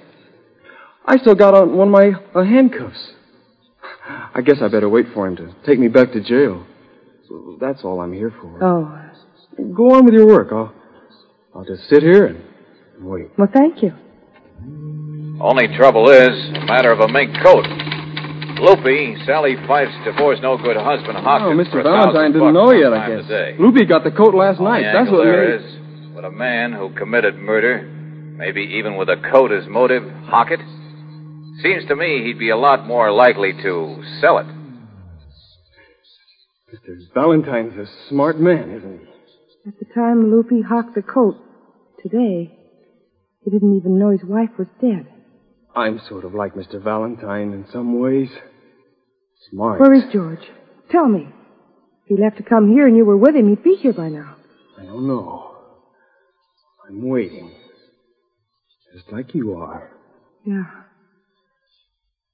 I 1.05 1.17
still 1.17 1.35
got 1.35 1.53
on 1.53 1.75
one 1.77 1.87
of 1.87 1.91
my 1.91 2.11
uh, 2.33 2.43
handcuffs. 2.43 3.11
I 4.33 4.41
guess 4.41 4.57
I 4.61 4.67
better 4.67 4.89
wait 4.89 5.07
for 5.13 5.27
him 5.27 5.35
to 5.37 5.55
take 5.65 5.79
me 5.79 5.87
back 5.87 6.11
to 6.13 6.21
jail. 6.21 6.65
So 7.27 7.57
that's 7.59 7.83
all 7.83 8.01
I'm 8.01 8.13
here 8.13 8.33
for. 8.41 8.63
Oh. 8.63 9.01
Go 9.73 9.95
on 9.95 10.05
with 10.05 10.13
your 10.13 10.27
work. 10.27 10.49
I'll, 10.51 10.73
I'll 11.55 11.65
just 11.65 11.87
sit 11.89 12.03
here 12.03 12.25
and 12.25 12.43
wait. 12.99 13.27
Well, 13.37 13.47
thank 13.53 13.81
you. 13.81 13.93
only 15.39 15.67
trouble 15.77 16.09
is, 16.09 16.29
a 16.29 16.65
matter 16.65 16.91
of 16.91 16.99
a 16.99 17.07
mink 17.07 17.31
coat. 17.43 17.65
Loopy, 18.59 19.17
Sally 19.25 19.55
Fife's 19.67 19.95
divorced 20.05 20.41
no 20.41 20.57
good 20.57 20.77
husband, 20.77 21.17
Hawkins. 21.17 21.69
Oh, 21.71 21.77
Mr. 21.77 21.79
a 21.81 21.83
Valentine 21.83 22.31
didn't 22.31 22.53
know 22.53 22.71
yet, 22.71 22.93
I 22.93 23.09
guess. 23.09 23.27
today. 23.27 23.55
Loopy 23.59 23.85
got 23.85 24.03
the 24.03 24.11
coat 24.11 24.33
last 24.33 24.59
Only 24.59 24.81
night. 24.81 24.93
That's 24.93 25.11
what 25.11 25.23
there 25.23 25.59
made... 25.59 25.65
is, 25.65 25.84
with 26.15 26.25
a 26.25 26.31
man 26.31 26.71
who 26.71 26.93
committed 26.95 27.35
murder, 27.35 27.83
maybe 28.37 28.61
even 28.79 28.95
with 28.95 29.09
a 29.09 29.17
coat 29.31 29.51
as 29.51 29.67
motive, 29.67 30.03
hock 30.25 30.47
it. 30.49 30.61
Seems 31.61 31.85
to 31.89 31.95
me 31.95 32.23
he'd 32.23 32.39
be 32.39 32.49
a 32.49 32.57
lot 32.57 32.87
more 32.87 33.11
likely 33.11 33.51
to 33.51 34.03
sell 34.21 34.37
it. 34.37 34.47
Mr. 36.73 37.13
Valentine's 37.13 37.77
a 37.77 37.85
smart 38.09 38.39
man, 38.39 38.71
isn't 38.71 38.99
he? 38.99 39.05
At 39.67 39.79
the 39.79 39.85
time 39.93 40.31
Loopy 40.31 40.61
hocked 40.61 40.95
the 40.95 41.01
coat, 41.01 41.35
today, 42.01 42.51
He 43.43 43.51
didn't 43.51 43.75
even 43.75 43.99
know 43.99 44.09
his 44.09 44.23
wife 44.23 44.49
was 44.57 44.67
dead. 44.81 45.07
I'm 45.75 45.99
sort 46.07 46.23
of 46.23 46.33
like 46.33 46.55
Mr. 46.55 46.81
Valentine 46.81 47.51
in 47.51 47.65
some 47.71 47.99
ways. 47.99 48.29
Smart. 49.49 49.79
Where 49.79 49.93
is 49.93 50.03
George? 50.13 50.39
Tell 50.89 51.07
me. 51.07 51.27
If 52.03 52.17
he 52.17 52.23
left 52.23 52.37
to 52.37 52.43
come 52.43 52.71
here 52.71 52.87
and 52.87 52.95
you 52.95 53.05
were 53.05 53.17
with 53.17 53.35
him, 53.35 53.49
he'd 53.49 53.63
be 53.63 53.75
here 53.75 53.93
by 53.93 54.09
now. 54.09 54.35
I 54.79 54.85
don't 54.85 55.07
know. 55.07 55.54
I'm 56.87 57.07
waiting. 57.07 57.53
Just 58.93 59.11
like 59.11 59.33
you 59.33 59.55
are. 59.55 59.89
Yeah. 60.45 60.63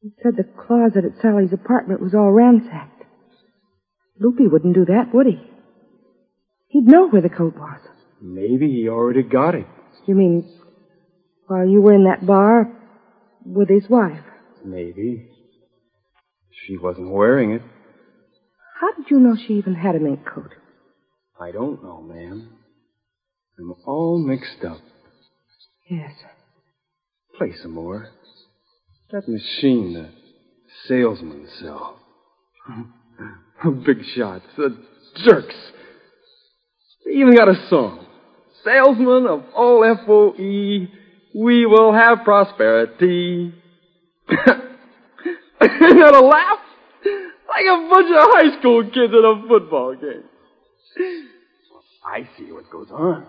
He 0.01 0.11
said 0.21 0.33
the 0.35 0.43
closet 0.43 1.05
at 1.05 1.21
Sally's 1.21 1.53
apartment 1.53 2.01
was 2.01 2.13
all 2.13 2.31
ransacked. 2.31 3.03
Loopy 4.19 4.47
wouldn't 4.47 4.75
do 4.75 4.85
that, 4.85 5.13
would 5.13 5.25
he? 5.27 5.39
He'd 6.67 6.85
know 6.85 7.09
where 7.09 7.21
the 7.21 7.29
coat 7.29 7.55
was. 7.55 7.79
Maybe 8.21 8.71
he 8.71 8.89
already 8.89 9.23
got 9.23 9.55
it. 9.55 9.67
You 10.05 10.15
mean 10.15 10.49
while 11.47 11.67
you 11.67 11.81
were 11.81 11.93
in 11.93 12.05
that 12.05 12.25
bar 12.25 12.71
with 13.45 13.69
his 13.69 13.89
wife? 13.89 14.23
Maybe. 14.63 15.29
She 16.65 16.77
wasn't 16.77 17.09
wearing 17.11 17.51
it. 17.51 17.61
How 18.79 18.93
did 18.93 19.09
you 19.11 19.19
know 19.19 19.35
she 19.35 19.53
even 19.55 19.75
had 19.75 19.95
a 19.95 19.99
mink 19.99 20.25
coat? 20.25 20.51
I 21.39 21.51
don't 21.51 21.83
know, 21.83 22.01
ma'am. 22.01 22.57
I'm 23.59 23.73
all 23.85 24.17
mixed 24.17 24.63
up. 24.67 24.81
Yes. 25.89 26.11
Play 27.37 27.53
some 27.61 27.71
more. 27.71 28.09
That 29.11 29.27
machine 29.27 29.93
the 29.93 30.09
salesmen 30.87 31.47
sell. 31.59 31.99
Big 33.85 34.03
shots, 34.15 34.45
the 34.57 34.77
jerks. 35.25 35.55
They 37.05 37.11
even 37.13 37.35
got 37.35 37.49
a 37.49 37.67
song. 37.69 38.05
Salesman 38.63 39.27
of 39.27 39.43
all 39.55 39.83
FOE, 40.05 40.87
we 41.35 41.65
will 41.65 41.93
have 41.93 42.19
prosperity. 42.23 43.53
Isn't 44.29 45.99
that 45.99 46.15
a 46.15 46.25
laugh? 46.25 46.59
Like 47.49 47.65
a 47.65 47.89
bunch 47.89 48.07
of 48.07 48.27
high 48.31 48.59
school 48.59 48.83
kids 48.83 49.13
at 49.13 49.25
a 49.25 49.43
football 49.47 49.95
game. 49.95 50.23
I 52.05 52.29
see 52.37 52.51
what 52.51 52.69
goes 52.71 52.87
on. 52.91 53.27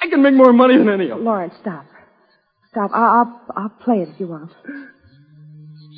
I 0.00 0.08
can 0.08 0.22
make 0.22 0.34
more 0.34 0.52
money 0.52 0.76
than 0.76 0.88
any 0.88 1.04
of 1.04 1.18
them. 1.18 1.24
Lawrence, 1.24 1.54
stop. 1.60 1.84
Stop. 2.70 2.90
I'll, 2.94 3.04
I'll, 3.04 3.40
I'll 3.56 3.68
play 3.84 3.96
it 3.96 4.08
if 4.10 4.20
you 4.20 4.28
want. 4.28 4.52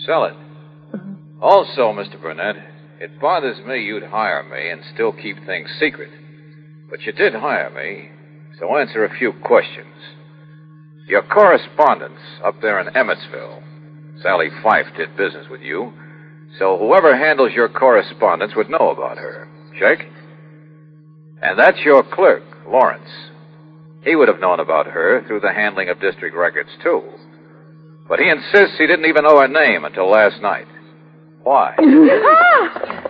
Sell 0.07 0.25
it. 0.25 0.35
Also, 1.43 1.93
Mr. 1.93 2.21
Burnett, 2.21 2.57
it 3.01 3.21
bothers 3.21 3.65
me 3.67 3.83
you'd 3.83 4.05
hire 4.05 4.43
me 4.43 4.71
and 4.71 4.83
still 4.95 5.13
keep 5.13 5.37
things 5.47 5.71
secret. 5.79 6.11
But 6.91 7.03
you 7.03 7.13
did 7.13 7.35
hire 7.35 7.71
me, 7.71 8.11
so 8.59 8.77
answer 8.77 9.05
a 9.05 9.19
few 9.19 9.33
questions. 9.45 9.95
Your 11.07 11.23
correspondence 11.23 12.21
up 12.45 12.61
there 12.61 12.79
in 12.79 12.93
Emmetsville, 12.95 14.23
Sally 14.23 14.49
Fife 14.63 14.87
did 14.97 15.17
business 15.17 15.47
with 15.51 15.63
you, 15.63 15.93
so 16.59 16.77
whoever 16.79 17.17
handles 17.17 17.53
your 17.55 17.69
correspondence 17.69 18.53
would 18.55 18.69
know 18.69 18.91
about 18.91 19.19
her. 19.19 19.49
Check? 19.79 20.07
And 21.43 21.59
that's 21.59 21.79
your 21.85 22.03
clerk, 22.03 22.43
Lawrence. 22.67 23.30
He 24.03 24.17
would 24.17 24.29
have 24.29 24.41
known 24.41 24.61
about 24.61 24.87
her 24.87 25.23
through 25.27 25.41
the 25.41 25.53
handling 25.53 25.89
of 25.89 26.01
district 26.01 26.35
records, 26.35 26.71
too. 26.83 27.03
But 28.09 28.19
he 28.19 28.29
insists 28.29 28.79
he 28.79 28.87
didn't 28.87 29.07
even 29.07 29.25
know 29.25 29.41
her 29.41 29.49
name 29.49 29.85
until 29.85 30.11
last 30.11 30.41
night. 30.41 30.67
Why? 31.43 31.75
Ah! 31.83 33.07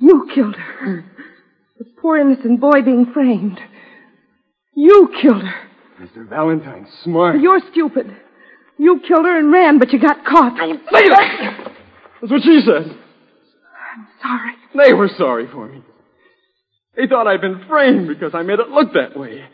you 0.00 0.28
killed 0.34 0.56
her. 0.56 1.04
The 1.78 1.84
poor 2.00 2.18
innocent 2.18 2.60
boy 2.60 2.82
being 2.82 3.06
framed. 3.12 3.58
You 4.74 5.10
killed 5.20 5.42
her. 5.42 5.68
Mr. 6.00 6.28
Valentine's 6.28 6.88
smart. 7.02 7.40
You're 7.40 7.60
stupid. 7.72 8.14
You 8.78 9.00
killed 9.06 9.24
her 9.24 9.38
and 9.38 9.52
ran, 9.52 9.78
but 9.78 9.92
you 9.92 9.98
got 10.00 10.24
caught. 10.24 10.56
Don't 10.56 10.80
say 10.92 11.08
that! 11.08 11.72
That's 12.20 12.32
what 12.32 12.42
she 12.42 12.60
said. 12.64 12.96
I'm 13.92 14.08
sorry. 14.22 14.54
They 14.86 14.92
were 14.94 15.08
sorry 15.16 15.48
for 15.50 15.66
me. 15.68 15.82
They 16.98 17.06
thought 17.06 17.28
I'd 17.28 17.40
been 17.40 17.64
framed 17.68 18.08
because 18.08 18.32
I 18.34 18.42
made 18.42 18.58
it 18.58 18.70
look 18.70 18.92
that 18.94 19.16
way. 19.16 19.44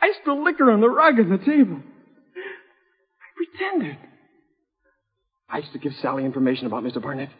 I 0.00 0.12
spilled 0.20 0.44
liquor 0.44 0.70
on 0.70 0.80
the 0.80 0.88
rug 0.88 1.18
and 1.18 1.32
the 1.32 1.44
table. 1.44 1.82
I 1.82 3.28
pretended. 3.36 3.98
I 5.50 5.58
used 5.58 5.72
to 5.72 5.80
give 5.80 5.92
Sally 6.00 6.24
information 6.24 6.66
about 6.66 6.84
Mr. 6.84 7.02
Burnett. 7.02 7.30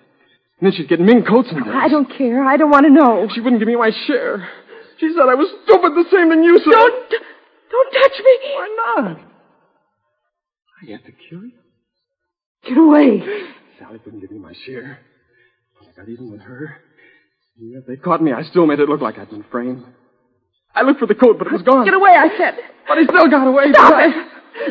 And 0.59 0.67
then 0.67 0.73
she'd 0.73 0.89
get 0.89 0.99
mink 0.99 1.29
coats 1.29 1.49
and 1.53 1.63
things. 1.63 1.75
I 1.75 1.89
don't 1.89 2.11
care. 2.19 2.45
I 2.45 2.57
don't 2.57 2.71
want 2.71 2.85
to 2.85 2.91
know. 2.91 3.29
She 3.33 3.41
wouldn't 3.41 3.61
give 3.61 3.69
me 3.69 3.77
my 3.77 3.93
share. 4.09 4.49
She 4.99 5.13
said 5.15 5.29
I 5.29 5.35
was 5.35 5.49
stupid 5.65 5.93
the 5.95 6.05
same 6.11 6.29
thing 6.29 6.43
you 6.43 6.59
said. 6.59 6.73
Don't, 6.73 7.11
don't 7.71 7.93
touch 7.93 8.19
me. 8.25 8.39
Why 8.55 8.77
not? 8.97 9.19
I 10.83 10.91
have 10.91 11.05
to 11.05 11.13
kill 11.31 11.45
you? 11.45 11.53
Get 12.67 12.77
away. 12.77 13.23
Sally 13.79 14.01
wouldn't 14.05 14.21
give 14.21 14.33
me 14.33 14.39
my 14.39 14.53
share. 14.67 14.99
I 15.81 15.97
got 15.97 16.09
even 16.09 16.31
with 16.31 16.41
her. 16.41 16.77
And 17.63 17.79
if 17.79 17.87
they 17.87 17.95
caught 17.95 18.19
me, 18.19 18.35
I 18.35 18.43
still 18.51 18.67
made 18.67 18.83
it 18.83 18.91
look 18.91 18.99
like 18.99 19.23
I'd 19.23 19.31
been 19.31 19.47
framed. 19.47 19.87
I 20.75 20.83
looked 20.83 20.99
for 20.99 21.07
the 21.07 21.15
coat, 21.15 21.39
but 21.39 21.47
it 21.47 21.55
was 21.55 21.63
gone. 21.63 21.87
Get 21.87 21.95
away, 21.95 22.11
I 22.11 22.27
said. 22.35 22.59
But 22.91 22.99
he 22.99 23.07
still 23.07 23.31
got 23.31 23.47
away. 23.47 23.71
Stop 23.71 23.95
it. 24.03 24.11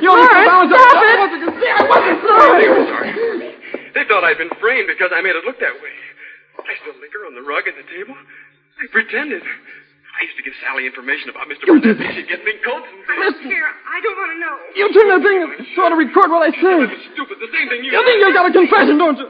You 0.03 0.11
only 0.11 0.27
Lawrence, 0.27 0.45
balance 0.45 0.71
stop 0.75 0.91
I 0.91 1.07
it. 1.07 1.17
wasn't 1.23 1.41
gonna 1.47 1.71
I 1.71 1.83
wasn't 1.87 2.19
sorry. 2.27 2.63
They 2.67 2.83
sorry. 2.91 3.11
They 3.95 4.03
thought 4.11 4.23
I'd 4.27 4.37
been 4.37 4.51
framed 4.59 4.91
because 4.91 5.09
I 5.15 5.23
made 5.23 5.39
it 5.39 5.47
look 5.47 5.55
that 5.63 5.73
way. 5.79 5.95
I 6.67 6.75
still 6.83 6.99
liquor 6.99 7.23
on 7.25 7.33
the 7.33 7.41
rug 7.47 7.63
and 7.65 7.79
the 7.79 7.87
table. 7.87 8.13
I 8.13 8.83
pretended. 8.91 9.39
I 9.41 10.19
used 10.27 10.35
to 10.37 10.43
give 10.43 10.53
Sally 10.61 10.83
information 10.85 11.31
about 11.31 11.47
Mr. 11.47 11.63
You 11.71 11.79
Burnett. 11.79 11.95
did 11.95 11.97
that. 12.03 12.11
She'd 12.13 12.27
get 12.27 12.43
mink 12.43 12.59
coats 12.61 12.85
and 12.91 13.01
I 13.07 13.15
don't 13.31 13.39
care. 13.47 13.71
I 13.71 13.97
don't 14.03 14.17
want 14.19 14.31
to 14.35 14.39
know. 14.43 14.55
You 14.75 14.85
turn 14.91 15.07
that 15.15 15.21
thing 15.23 15.39
so 15.79 15.87
to 15.87 15.95
record 15.95 16.27
what 16.29 16.43
I 16.43 16.51
say. 16.51 16.75
Stupid, 17.15 17.39
the 17.39 17.49
same 17.55 17.71
thing 17.71 17.87
you. 17.87 17.95
You 17.95 18.03
think 18.03 18.19
you 18.19 18.29
got 18.35 18.51
a 18.51 18.53
confession, 18.53 18.99
don't 18.99 19.17
you? 19.17 19.29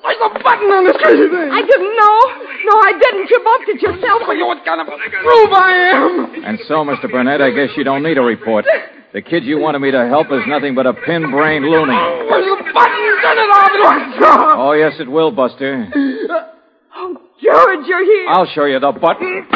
Where's 0.00 0.16
the 0.16 0.40
button 0.40 0.68
on 0.72 0.84
this 0.88 0.96
crazy 0.96 1.28
thing? 1.28 1.48
I 1.52 1.60
didn't 1.60 1.94
know. 1.96 2.18
No, 2.64 2.74
I 2.80 2.92
didn't. 2.96 3.28
You 3.28 3.38
bumped 3.44 3.68
it 3.68 3.80
yourself. 3.82 4.22
Well, 4.26 4.36
you 4.36 4.46
what 4.46 4.64
kind 4.64 4.80
of 4.80 4.86
prove 4.88 5.52
I 5.52 5.72
am? 5.92 6.44
And 6.44 6.58
so, 6.66 6.84
Mr. 6.84 7.10
Burnett, 7.10 7.40
I 7.40 7.50
guess 7.50 7.76
you 7.76 7.84
don't 7.84 8.02
need 8.02 8.16
a 8.16 8.22
report. 8.22 8.64
The 9.12 9.20
kid 9.22 9.44
you 9.44 9.58
wanted 9.58 9.80
me 9.80 9.90
to 9.90 10.06
help 10.06 10.30
is 10.32 10.46
nothing 10.46 10.74
but 10.74 10.86
a 10.86 10.94
pin-brained 10.94 11.64
loony. 11.64 11.92
Where's 12.30 12.46
the 12.46 12.64
button? 12.72 13.18
Turn 13.20 13.36
it 13.36 13.50
off. 13.52 14.56
Oh, 14.56 14.72
yes, 14.72 14.94
it 15.00 15.10
will, 15.10 15.30
Buster. 15.32 15.86
Oh, 16.96 17.16
George, 17.42 17.86
you're 17.86 18.04
here. 18.04 18.28
I'll 18.28 18.46
show 18.54 18.64
you 18.64 18.78
the 18.80 18.92
button. 18.92 19.46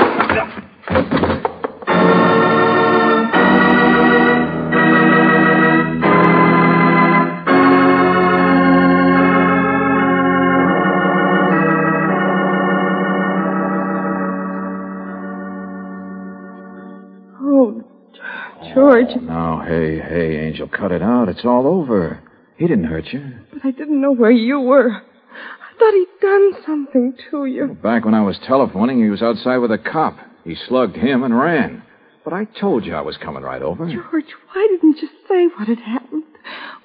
George. 18.74 19.06
Now, 19.22 19.62
hey, 19.66 19.98
hey, 20.00 20.46
Angel, 20.46 20.68
cut 20.68 20.92
it 20.92 21.02
out. 21.02 21.28
It's 21.28 21.44
all 21.44 21.66
over. 21.66 22.20
He 22.56 22.66
didn't 22.66 22.84
hurt 22.84 23.06
you. 23.12 23.22
But 23.52 23.64
I 23.64 23.70
didn't 23.70 24.00
know 24.00 24.12
where 24.12 24.30
you 24.30 24.60
were. 24.60 24.90
I 24.90 25.78
thought 25.78 25.94
he'd 25.94 26.20
done 26.20 26.52
something 26.66 27.14
to 27.30 27.46
you. 27.46 27.76
Back 27.82 28.04
when 28.04 28.14
I 28.14 28.22
was 28.22 28.38
telephoning, 28.46 29.02
he 29.02 29.10
was 29.10 29.22
outside 29.22 29.58
with 29.58 29.72
a 29.72 29.78
cop. 29.78 30.16
He 30.44 30.54
slugged 30.68 30.96
him 30.96 31.22
and 31.22 31.36
ran. 31.38 31.82
But 32.24 32.32
I 32.32 32.44
told 32.44 32.84
you 32.84 32.94
I 32.94 33.00
was 33.02 33.16
coming 33.16 33.42
right 33.42 33.60
over. 33.62 33.86
George, 33.86 34.24
why 34.52 34.66
didn't 34.70 34.98
you 34.98 35.08
say 35.28 35.46
what 35.58 35.68
had 35.68 35.78
happened? 35.78 36.22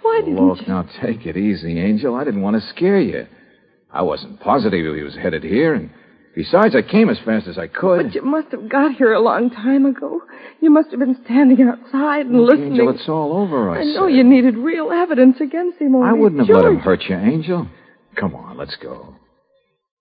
Why 0.01 0.21
didn't 0.25 0.45
Look, 0.47 0.61
you? 0.61 0.67
now 0.67 0.85
take 1.01 1.25
it 1.25 1.37
easy, 1.37 1.79
Angel. 1.79 2.15
I 2.15 2.23
didn't 2.23 2.41
want 2.41 2.61
to 2.61 2.67
scare 2.69 2.99
you. 2.99 3.27
I 3.91 4.01
wasn't 4.01 4.39
positive 4.39 4.95
he 4.95 5.01
was 5.03 5.15
headed 5.15 5.43
here, 5.43 5.73
and 5.73 5.89
besides, 6.39 6.73
I 6.73 6.81
came 6.81 7.09
as 7.09 7.17
fast 7.25 7.47
as 7.47 7.57
I 7.57 7.67
could. 7.67 8.05
But 8.05 8.15
you 8.15 8.21
must 8.21 8.51
have 8.51 8.69
got 8.69 8.93
here 8.95 9.11
a 9.11 9.19
long 9.19 9.49
time 9.49 9.85
ago. 9.85 10.21
You 10.61 10.69
must 10.69 10.89
have 10.91 10.99
been 10.99 11.17
standing 11.25 11.61
outside 11.67 12.27
and 12.27 12.39
Look, 12.39 12.51
listening. 12.51 12.71
Angel, 12.73 12.89
it's 12.91 13.09
all 13.09 13.35
over, 13.35 13.69
I, 13.69 13.81
I 13.81 13.83
know 13.83 14.07
said. 14.07 14.15
you 14.15 14.23
needed 14.23 14.55
real 14.55 14.89
evidence 14.91 15.37
against 15.41 15.79
him. 15.79 15.95
I 16.01 16.13
wouldn't 16.13 16.39
have 16.39 16.47
George, 16.47 16.63
let 16.63 16.71
him 16.71 16.79
hurt 16.79 17.03
you, 17.09 17.15
Angel. 17.17 17.67
Come 18.15 18.35
on, 18.35 18.57
let's 18.57 18.77
go. 18.81 19.15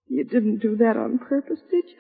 You 0.09 0.25
didn't 0.25 0.61
do 0.61 0.77
that 0.77 0.97
on 0.97 1.19
purpose, 1.19 1.59
did 1.71 1.85
you? 1.87 1.97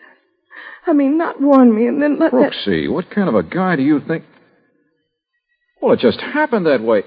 I 0.87 0.93
mean, 0.93 1.19
not 1.19 1.41
warn 1.41 1.75
me 1.75 1.87
and 1.87 2.01
then 2.01 2.19
let 2.19 2.31
that. 2.31 2.53
Brooksy, 2.53 2.91
what 2.91 3.11
kind 3.11 3.29
of 3.29 3.35
a 3.35 3.43
guy 3.43 3.75
do 3.75 3.83
you 3.83 4.01
think? 4.07 4.25
Well, 5.83 5.93
it 5.93 6.01
just 6.01 6.21
happened 6.21 6.67
that 6.67 6.81
way. 6.81 7.03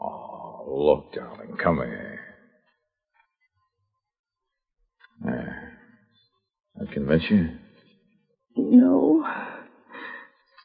Oh, 0.00 0.64
look, 0.68 1.12
darling, 1.12 1.56
come 1.62 1.76
here. 1.76 2.20
There. 5.24 5.61
That 6.82 6.90
convince 6.90 7.22
you? 7.30 7.48
No. 8.56 9.24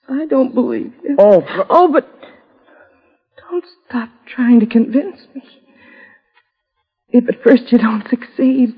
I 0.09 0.25
don't 0.25 0.55
believe 0.55 0.91
you. 1.03 1.15
Oh, 1.19 1.43
Oh, 1.69 1.91
but 1.91 2.09
don't 3.39 3.63
stop 3.87 4.09
trying 4.25 4.59
to 4.61 4.65
convince 4.65 5.19
me. 5.35 5.43
If 7.09 7.29
at 7.29 7.43
first 7.43 7.71
you 7.71 7.77
don't 7.77 8.03
succeed. 8.09 8.73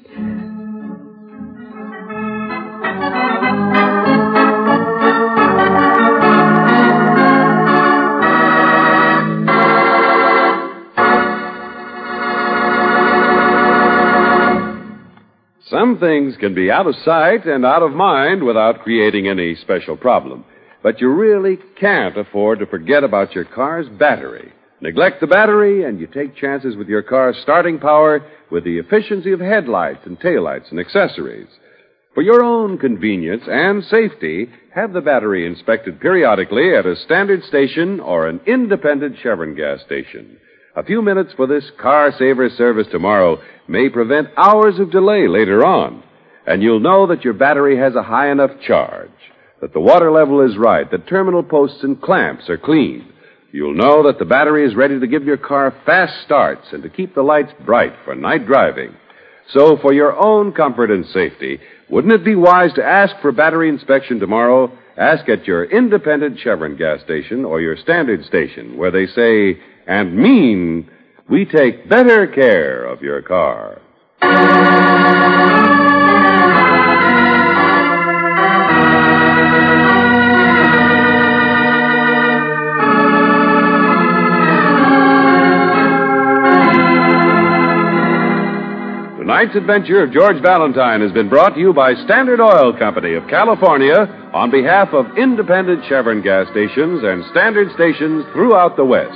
Some 15.90 15.98
things 15.98 16.38
can 16.38 16.54
be 16.54 16.70
out 16.70 16.86
of 16.86 16.94
sight 17.04 17.48
and 17.48 17.66
out 17.66 17.82
of 17.82 17.94
mind 17.94 18.44
without 18.44 18.84
creating 18.84 19.28
any 19.28 19.56
special 19.56 19.98
problem. 19.98 20.46
But 20.84 21.02
you 21.02 21.10
really 21.10 21.58
can't 21.80 22.16
afford 22.16 22.60
to 22.60 22.68
forget 22.68 23.04
about 23.04 23.34
your 23.34 23.46
car's 23.46 23.90
battery. 23.98 24.54
Neglect 24.82 25.20
the 25.20 25.26
battery, 25.26 25.86
and 25.86 26.00
you 26.00 26.06
take 26.06 26.36
chances 26.36 26.76
with 26.76 26.90
your 26.90 27.02
car's 27.02 27.40
starting 27.42 27.80
power 27.80 28.22
with 28.52 28.66
the 28.66 28.78
efficiency 28.78 29.32
of 29.32 29.40
headlights 29.40 30.06
and 30.06 30.20
taillights 30.20 30.70
and 30.70 30.80
accessories. 30.80 31.48
For 32.14 32.22
your 32.22 32.44
own 32.44 32.78
convenience 32.78 33.46
and 33.48 33.84
safety, 33.86 34.48
have 34.76 34.94
the 34.94 35.02
battery 35.02 35.48
inspected 35.48 36.00
periodically 36.00 36.76
at 36.76 36.86
a 36.86 36.98
standard 36.98 37.44
station 37.46 38.00
or 38.00 38.28
an 38.28 38.42
independent 38.46 39.16
Chevron 39.24 39.56
gas 39.56 39.82
station. 39.88 40.38
A 40.76 40.84
few 40.84 41.02
minutes 41.02 41.34
for 41.36 41.48
this 41.48 41.64
car 41.82 42.12
saver 42.18 42.50
service 42.50 42.88
tomorrow 42.92 43.42
may 43.68 43.90
prevent 43.90 44.30
hours 44.38 44.80
of 44.80 44.92
delay 44.92 45.28
later 45.28 45.66
on. 45.66 46.04
And 46.46 46.62
you'll 46.62 46.80
know 46.80 47.08
that 47.08 47.24
your 47.24 47.34
battery 47.34 47.78
has 47.78 47.96
a 47.96 48.04
high 48.04 48.32
enough 48.32 48.52
charge, 48.66 49.10
that 49.62 49.74
the 49.74 49.80
water 49.80 50.12
level 50.12 50.42
is 50.42 50.58
right, 50.58 50.90
that 50.92 51.08
terminal 51.08 51.44
posts 51.44 51.84
and 51.84 52.02
clamps 52.02 52.50
are 52.50 52.58
clean. 52.58 53.12
You'll 53.52 53.74
know 53.74 54.04
that 54.04 54.20
the 54.20 54.26
battery 54.26 54.66
is 54.66 54.76
ready 54.76 55.00
to 55.00 55.08
give 55.08 55.24
your 55.24 55.38
car 55.38 55.74
fast 55.86 56.14
starts 56.24 56.68
and 56.72 56.84
to 56.84 56.90
keep 56.90 57.16
the 57.16 57.24
lights 57.24 57.52
bright 57.66 57.94
for 58.06 58.14
night 58.14 58.46
driving. 58.46 58.96
So, 59.54 59.78
for 59.82 59.92
your 59.92 60.16
own 60.16 60.52
comfort 60.54 60.92
and 60.92 61.06
safety, 61.08 61.60
wouldn't 61.90 62.14
it 62.14 62.24
be 62.24 62.36
wise 62.36 62.72
to 62.76 62.86
ask 62.86 63.16
for 63.22 63.32
battery 63.32 63.70
inspection 63.70 64.20
tomorrow? 64.20 64.72
Ask 65.00 65.30
at 65.30 65.48
your 65.48 65.64
independent 65.64 66.40
Chevron 66.40 66.76
gas 66.76 67.00
station 67.02 67.46
or 67.46 67.62
your 67.62 67.78
standard 67.78 68.26
station, 68.26 68.78
where 68.78 68.92
they 68.92 69.06
say 69.06 69.58
and 69.88 70.14
mean 70.16 70.92
we 71.30 71.46
take 71.46 71.88
better 71.88 72.28
care 72.28 72.84
of 72.84 73.02
your 73.02 73.22
car. 73.22 73.80
Tonight's 89.40 89.56
adventure 89.56 90.04
of 90.04 90.12
George 90.12 90.44
Valentine 90.44 91.00
has 91.00 91.14
been 91.14 91.30
brought 91.30 91.56
to 91.56 91.62
you 91.62 91.72
by 91.72 91.96
Standard 92.04 92.42
Oil 92.42 92.76
Company 92.78 93.14
of 93.14 93.24
California 93.30 94.04
on 94.36 94.52
behalf 94.52 94.90
of 94.92 95.18
independent 95.18 95.80
Chevron 95.88 96.22
gas 96.22 96.52
stations 96.52 97.00
and 97.08 97.24
standard 97.32 97.72
stations 97.72 98.28
throughout 98.34 98.76
the 98.76 98.84
West. 98.84 99.16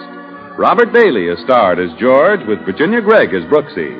Robert 0.56 0.94
Bailey 0.94 1.28
is 1.28 1.44
starred 1.44 1.76
as 1.76 1.92
George 2.00 2.40
with 2.48 2.64
Virginia 2.64 3.02
Gregg 3.02 3.36
as 3.36 3.44
Brooksy. 3.52 3.92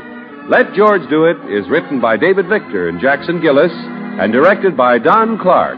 Let 0.48 0.72
George 0.72 1.04
Do 1.10 1.26
It 1.28 1.44
is 1.52 1.68
written 1.68 2.00
by 2.00 2.16
David 2.16 2.48
Victor 2.48 2.88
and 2.88 3.02
Jackson 3.04 3.42
Gillis 3.42 3.76
and 3.76 4.32
directed 4.32 4.78
by 4.78 5.00
Don 5.00 5.38
Clark. 5.38 5.76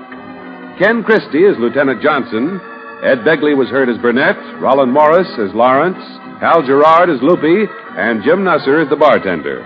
Ken 0.77 1.01
Christie 1.01 1.41
is 1.41 1.57
Lieutenant 1.57 2.03
Johnson. 2.03 2.61
Ed 3.01 3.25
Begley 3.25 3.57
was 3.57 3.73
heard 3.73 3.89
as 3.89 3.97
Burnett, 3.97 4.37
Roland 4.61 4.93
Morris 4.93 5.25
as 5.41 5.57
Lawrence, 5.57 5.97
Hal 6.37 6.61
Gerard 6.61 7.09
as 7.09 7.17
Loopy, 7.25 7.65
and 7.97 8.21
Jim 8.21 8.45
Nusser 8.45 8.83
as 8.83 8.89
the 8.93 8.95
bartender. 8.95 9.65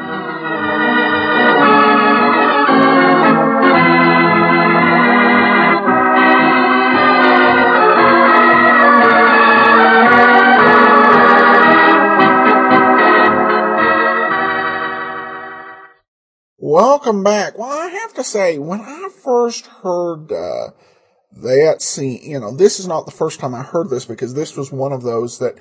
Welcome 16.71 17.21
back. 17.21 17.57
Well, 17.57 17.69
I 17.69 17.87
have 17.87 18.13
to 18.13 18.23
say, 18.23 18.57
when 18.57 18.79
I 18.79 19.09
first 19.25 19.65
heard 19.67 20.31
uh, 20.31 20.69
that 21.33 21.81
scene, 21.81 22.21
you 22.23 22.39
know, 22.39 22.55
this 22.55 22.79
is 22.79 22.87
not 22.87 23.05
the 23.05 23.11
first 23.11 23.41
time 23.41 23.53
I 23.53 23.61
heard 23.61 23.89
this 23.89 24.05
because 24.05 24.35
this 24.35 24.55
was 24.55 24.71
one 24.71 24.93
of 24.93 25.03
those 25.03 25.39
that 25.39 25.57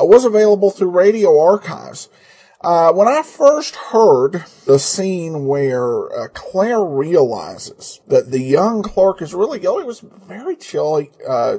uh, 0.00 0.06
was 0.06 0.24
available 0.24 0.70
through 0.70 0.88
radio 0.88 1.38
archives. 1.38 2.08
Uh, 2.62 2.94
when 2.94 3.06
I 3.06 3.22
first 3.22 3.76
heard 3.76 4.46
the 4.64 4.78
scene 4.78 5.44
where 5.44 6.10
uh, 6.18 6.28
Claire 6.28 6.82
realizes 6.82 8.00
that 8.06 8.30
the 8.30 8.40
young 8.40 8.82
clerk 8.82 9.20
is 9.20 9.34
really 9.34 9.58
guilty, 9.58 9.82
it 9.82 9.86
was 9.86 10.00
very 10.00 10.56
chilly, 10.56 11.10
uh, 11.28 11.58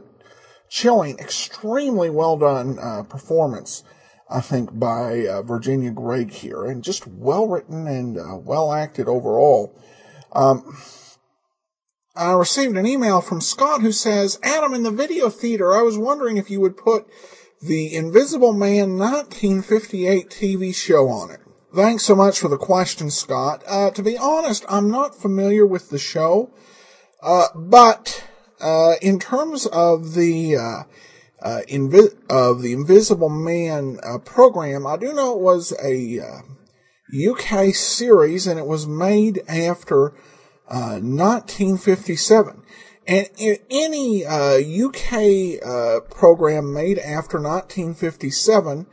chilling, 0.68 1.20
extremely 1.20 2.10
well 2.10 2.38
done 2.38 2.80
uh, 2.80 3.04
performance. 3.04 3.84
I 4.30 4.42
think, 4.42 4.78
by 4.78 5.28
uh, 5.28 5.42
Virginia 5.44 5.92
Gregg 5.92 6.32
here, 6.32 6.66
and 6.66 6.84
just 6.84 7.08
well 7.08 7.48
written 7.48 7.88
and 7.88 8.18
uh, 8.18 8.38
well 8.38 8.74
acted 8.74 9.08
overall. 9.08 9.80
Um, 10.32 10.78
I 12.16 12.32
received 12.32 12.78
an 12.78 12.88
email 12.88 13.22
from 13.22 13.42
Scott 13.42 13.82
who 13.82 13.92
says, 13.92 14.40
Adam, 14.42 14.74
in 14.74 14.84
the 14.84 14.92
video 14.92 15.30
theater, 15.30 15.74
I 15.74 15.82
was 15.82 15.98
wondering 15.98 16.38
if 16.38 16.50
you 16.50 16.62
would 16.62 16.78
put 16.78 17.06
the 17.62 17.94
Invisible 17.94 18.54
Man 18.54 18.98
1958 18.98 20.30
TV 20.30 20.74
show 20.74 21.10
on 21.10 21.32
it. 21.32 21.42
Thanks 21.74 22.04
so 22.04 22.16
much 22.16 22.40
for 22.40 22.48
the 22.48 22.58
question, 22.58 23.12
Scott. 23.12 23.64
Uh, 23.68 23.92
to 23.92 24.02
be 24.02 24.18
honest, 24.18 24.66
I'm 24.70 24.90
not 24.90 25.14
familiar 25.22 25.66
with 25.66 25.90
the 25.90 26.00
show, 26.00 26.52
uh, 27.22 27.48
but 27.54 28.24
uh, 28.62 28.94
in 29.02 29.20
terms 29.20 29.66
of 29.66 30.14
the 30.14 30.56
uh, 31.41 31.62
invi- 31.69 32.15
of 32.30 32.62
the 32.62 32.74
Invisible 32.74 33.30
Man 33.30 34.00
uh, 34.04 34.17
program. 34.19 34.86
I 34.88 34.98
do 34.98 35.13
know 35.13 35.34
it 35.36 35.41
was 35.41 35.74
a 35.84 36.19
uh, 36.19 36.41
UK 37.13 37.74
series 37.74 38.48
and 38.48 38.60
it 38.60 38.65
was 38.65 38.88
made 38.88 39.41
after 39.48 40.13
1957. 40.67 42.58
Uh, 42.58 42.62
and 43.08 43.28
any 43.69 44.26
UK 44.26 45.13
uh, 45.63 45.65
uh, 45.65 46.00
program 46.02 46.74
made 46.74 46.98
after 46.98 47.38
1957 47.39 48.88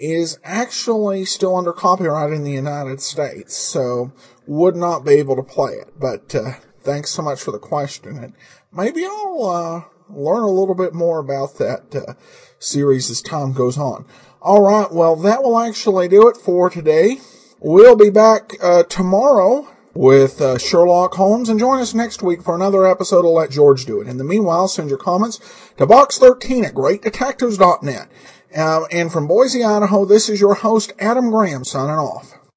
is 0.00 0.38
actually 0.42 1.24
still 1.24 1.54
under 1.54 1.72
copyright 1.72 2.32
in 2.32 2.42
the 2.42 2.50
United 2.50 3.00
States, 3.00 3.56
so 3.56 4.10
would 4.48 4.74
not 4.74 5.04
be 5.04 5.12
able 5.12 5.36
to 5.36 5.44
play 5.44 5.74
it. 5.74 5.92
But 5.96 6.34
thanks 6.80 7.12
so 7.12 7.22
much 7.22 7.40
for 7.40 7.52
the 7.52 7.60
question, 7.60 8.18
and 8.18 8.32
maybe 8.72 9.06
I'll 9.06 9.91
learn 10.12 10.42
a 10.42 10.50
little 10.50 10.74
bit 10.74 10.94
more 10.94 11.18
about 11.18 11.58
that 11.58 11.94
uh, 11.94 12.14
series 12.58 13.10
as 13.10 13.22
time 13.22 13.52
goes 13.52 13.78
on. 13.78 14.04
All 14.40 14.62
right, 14.62 14.90
well, 14.92 15.16
that 15.16 15.42
will 15.42 15.58
actually 15.58 16.08
do 16.08 16.28
it 16.28 16.36
for 16.36 16.68
today. 16.68 17.18
We'll 17.60 17.96
be 17.96 18.10
back 18.10 18.54
uh, 18.60 18.82
tomorrow 18.84 19.68
with 19.94 20.40
uh, 20.40 20.58
Sherlock 20.58 21.14
Holmes, 21.14 21.48
and 21.48 21.60
join 21.60 21.78
us 21.78 21.94
next 21.94 22.22
week 22.22 22.42
for 22.42 22.54
another 22.54 22.86
episode 22.86 23.24
of 23.24 23.32
Let 23.32 23.50
George 23.50 23.84
Do 23.84 24.00
It. 24.00 24.08
In 24.08 24.16
the 24.16 24.24
meanwhile, 24.24 24.68
send 24.68 24.88
your 24.88 24.98
comments 24.98 25.38
to 25.76 25.86
box13 25.86 26.64
at 26.64 26.74
greatdetectives.net. 26.74 28.08
Uh, 28.56 28.84
and 28.90 29.12
from 29.12 29.26
Boise, 29.26 29.62
Idaho, 29.62 30.04
this 30.04 30.28
is 30.28 30.40
your 30.40 30.54
host, 30.54 30.92
Adam 30.98 31.30
Graham, 31.30 31.64
signing 31.64 31.96
off. 31.96 32.38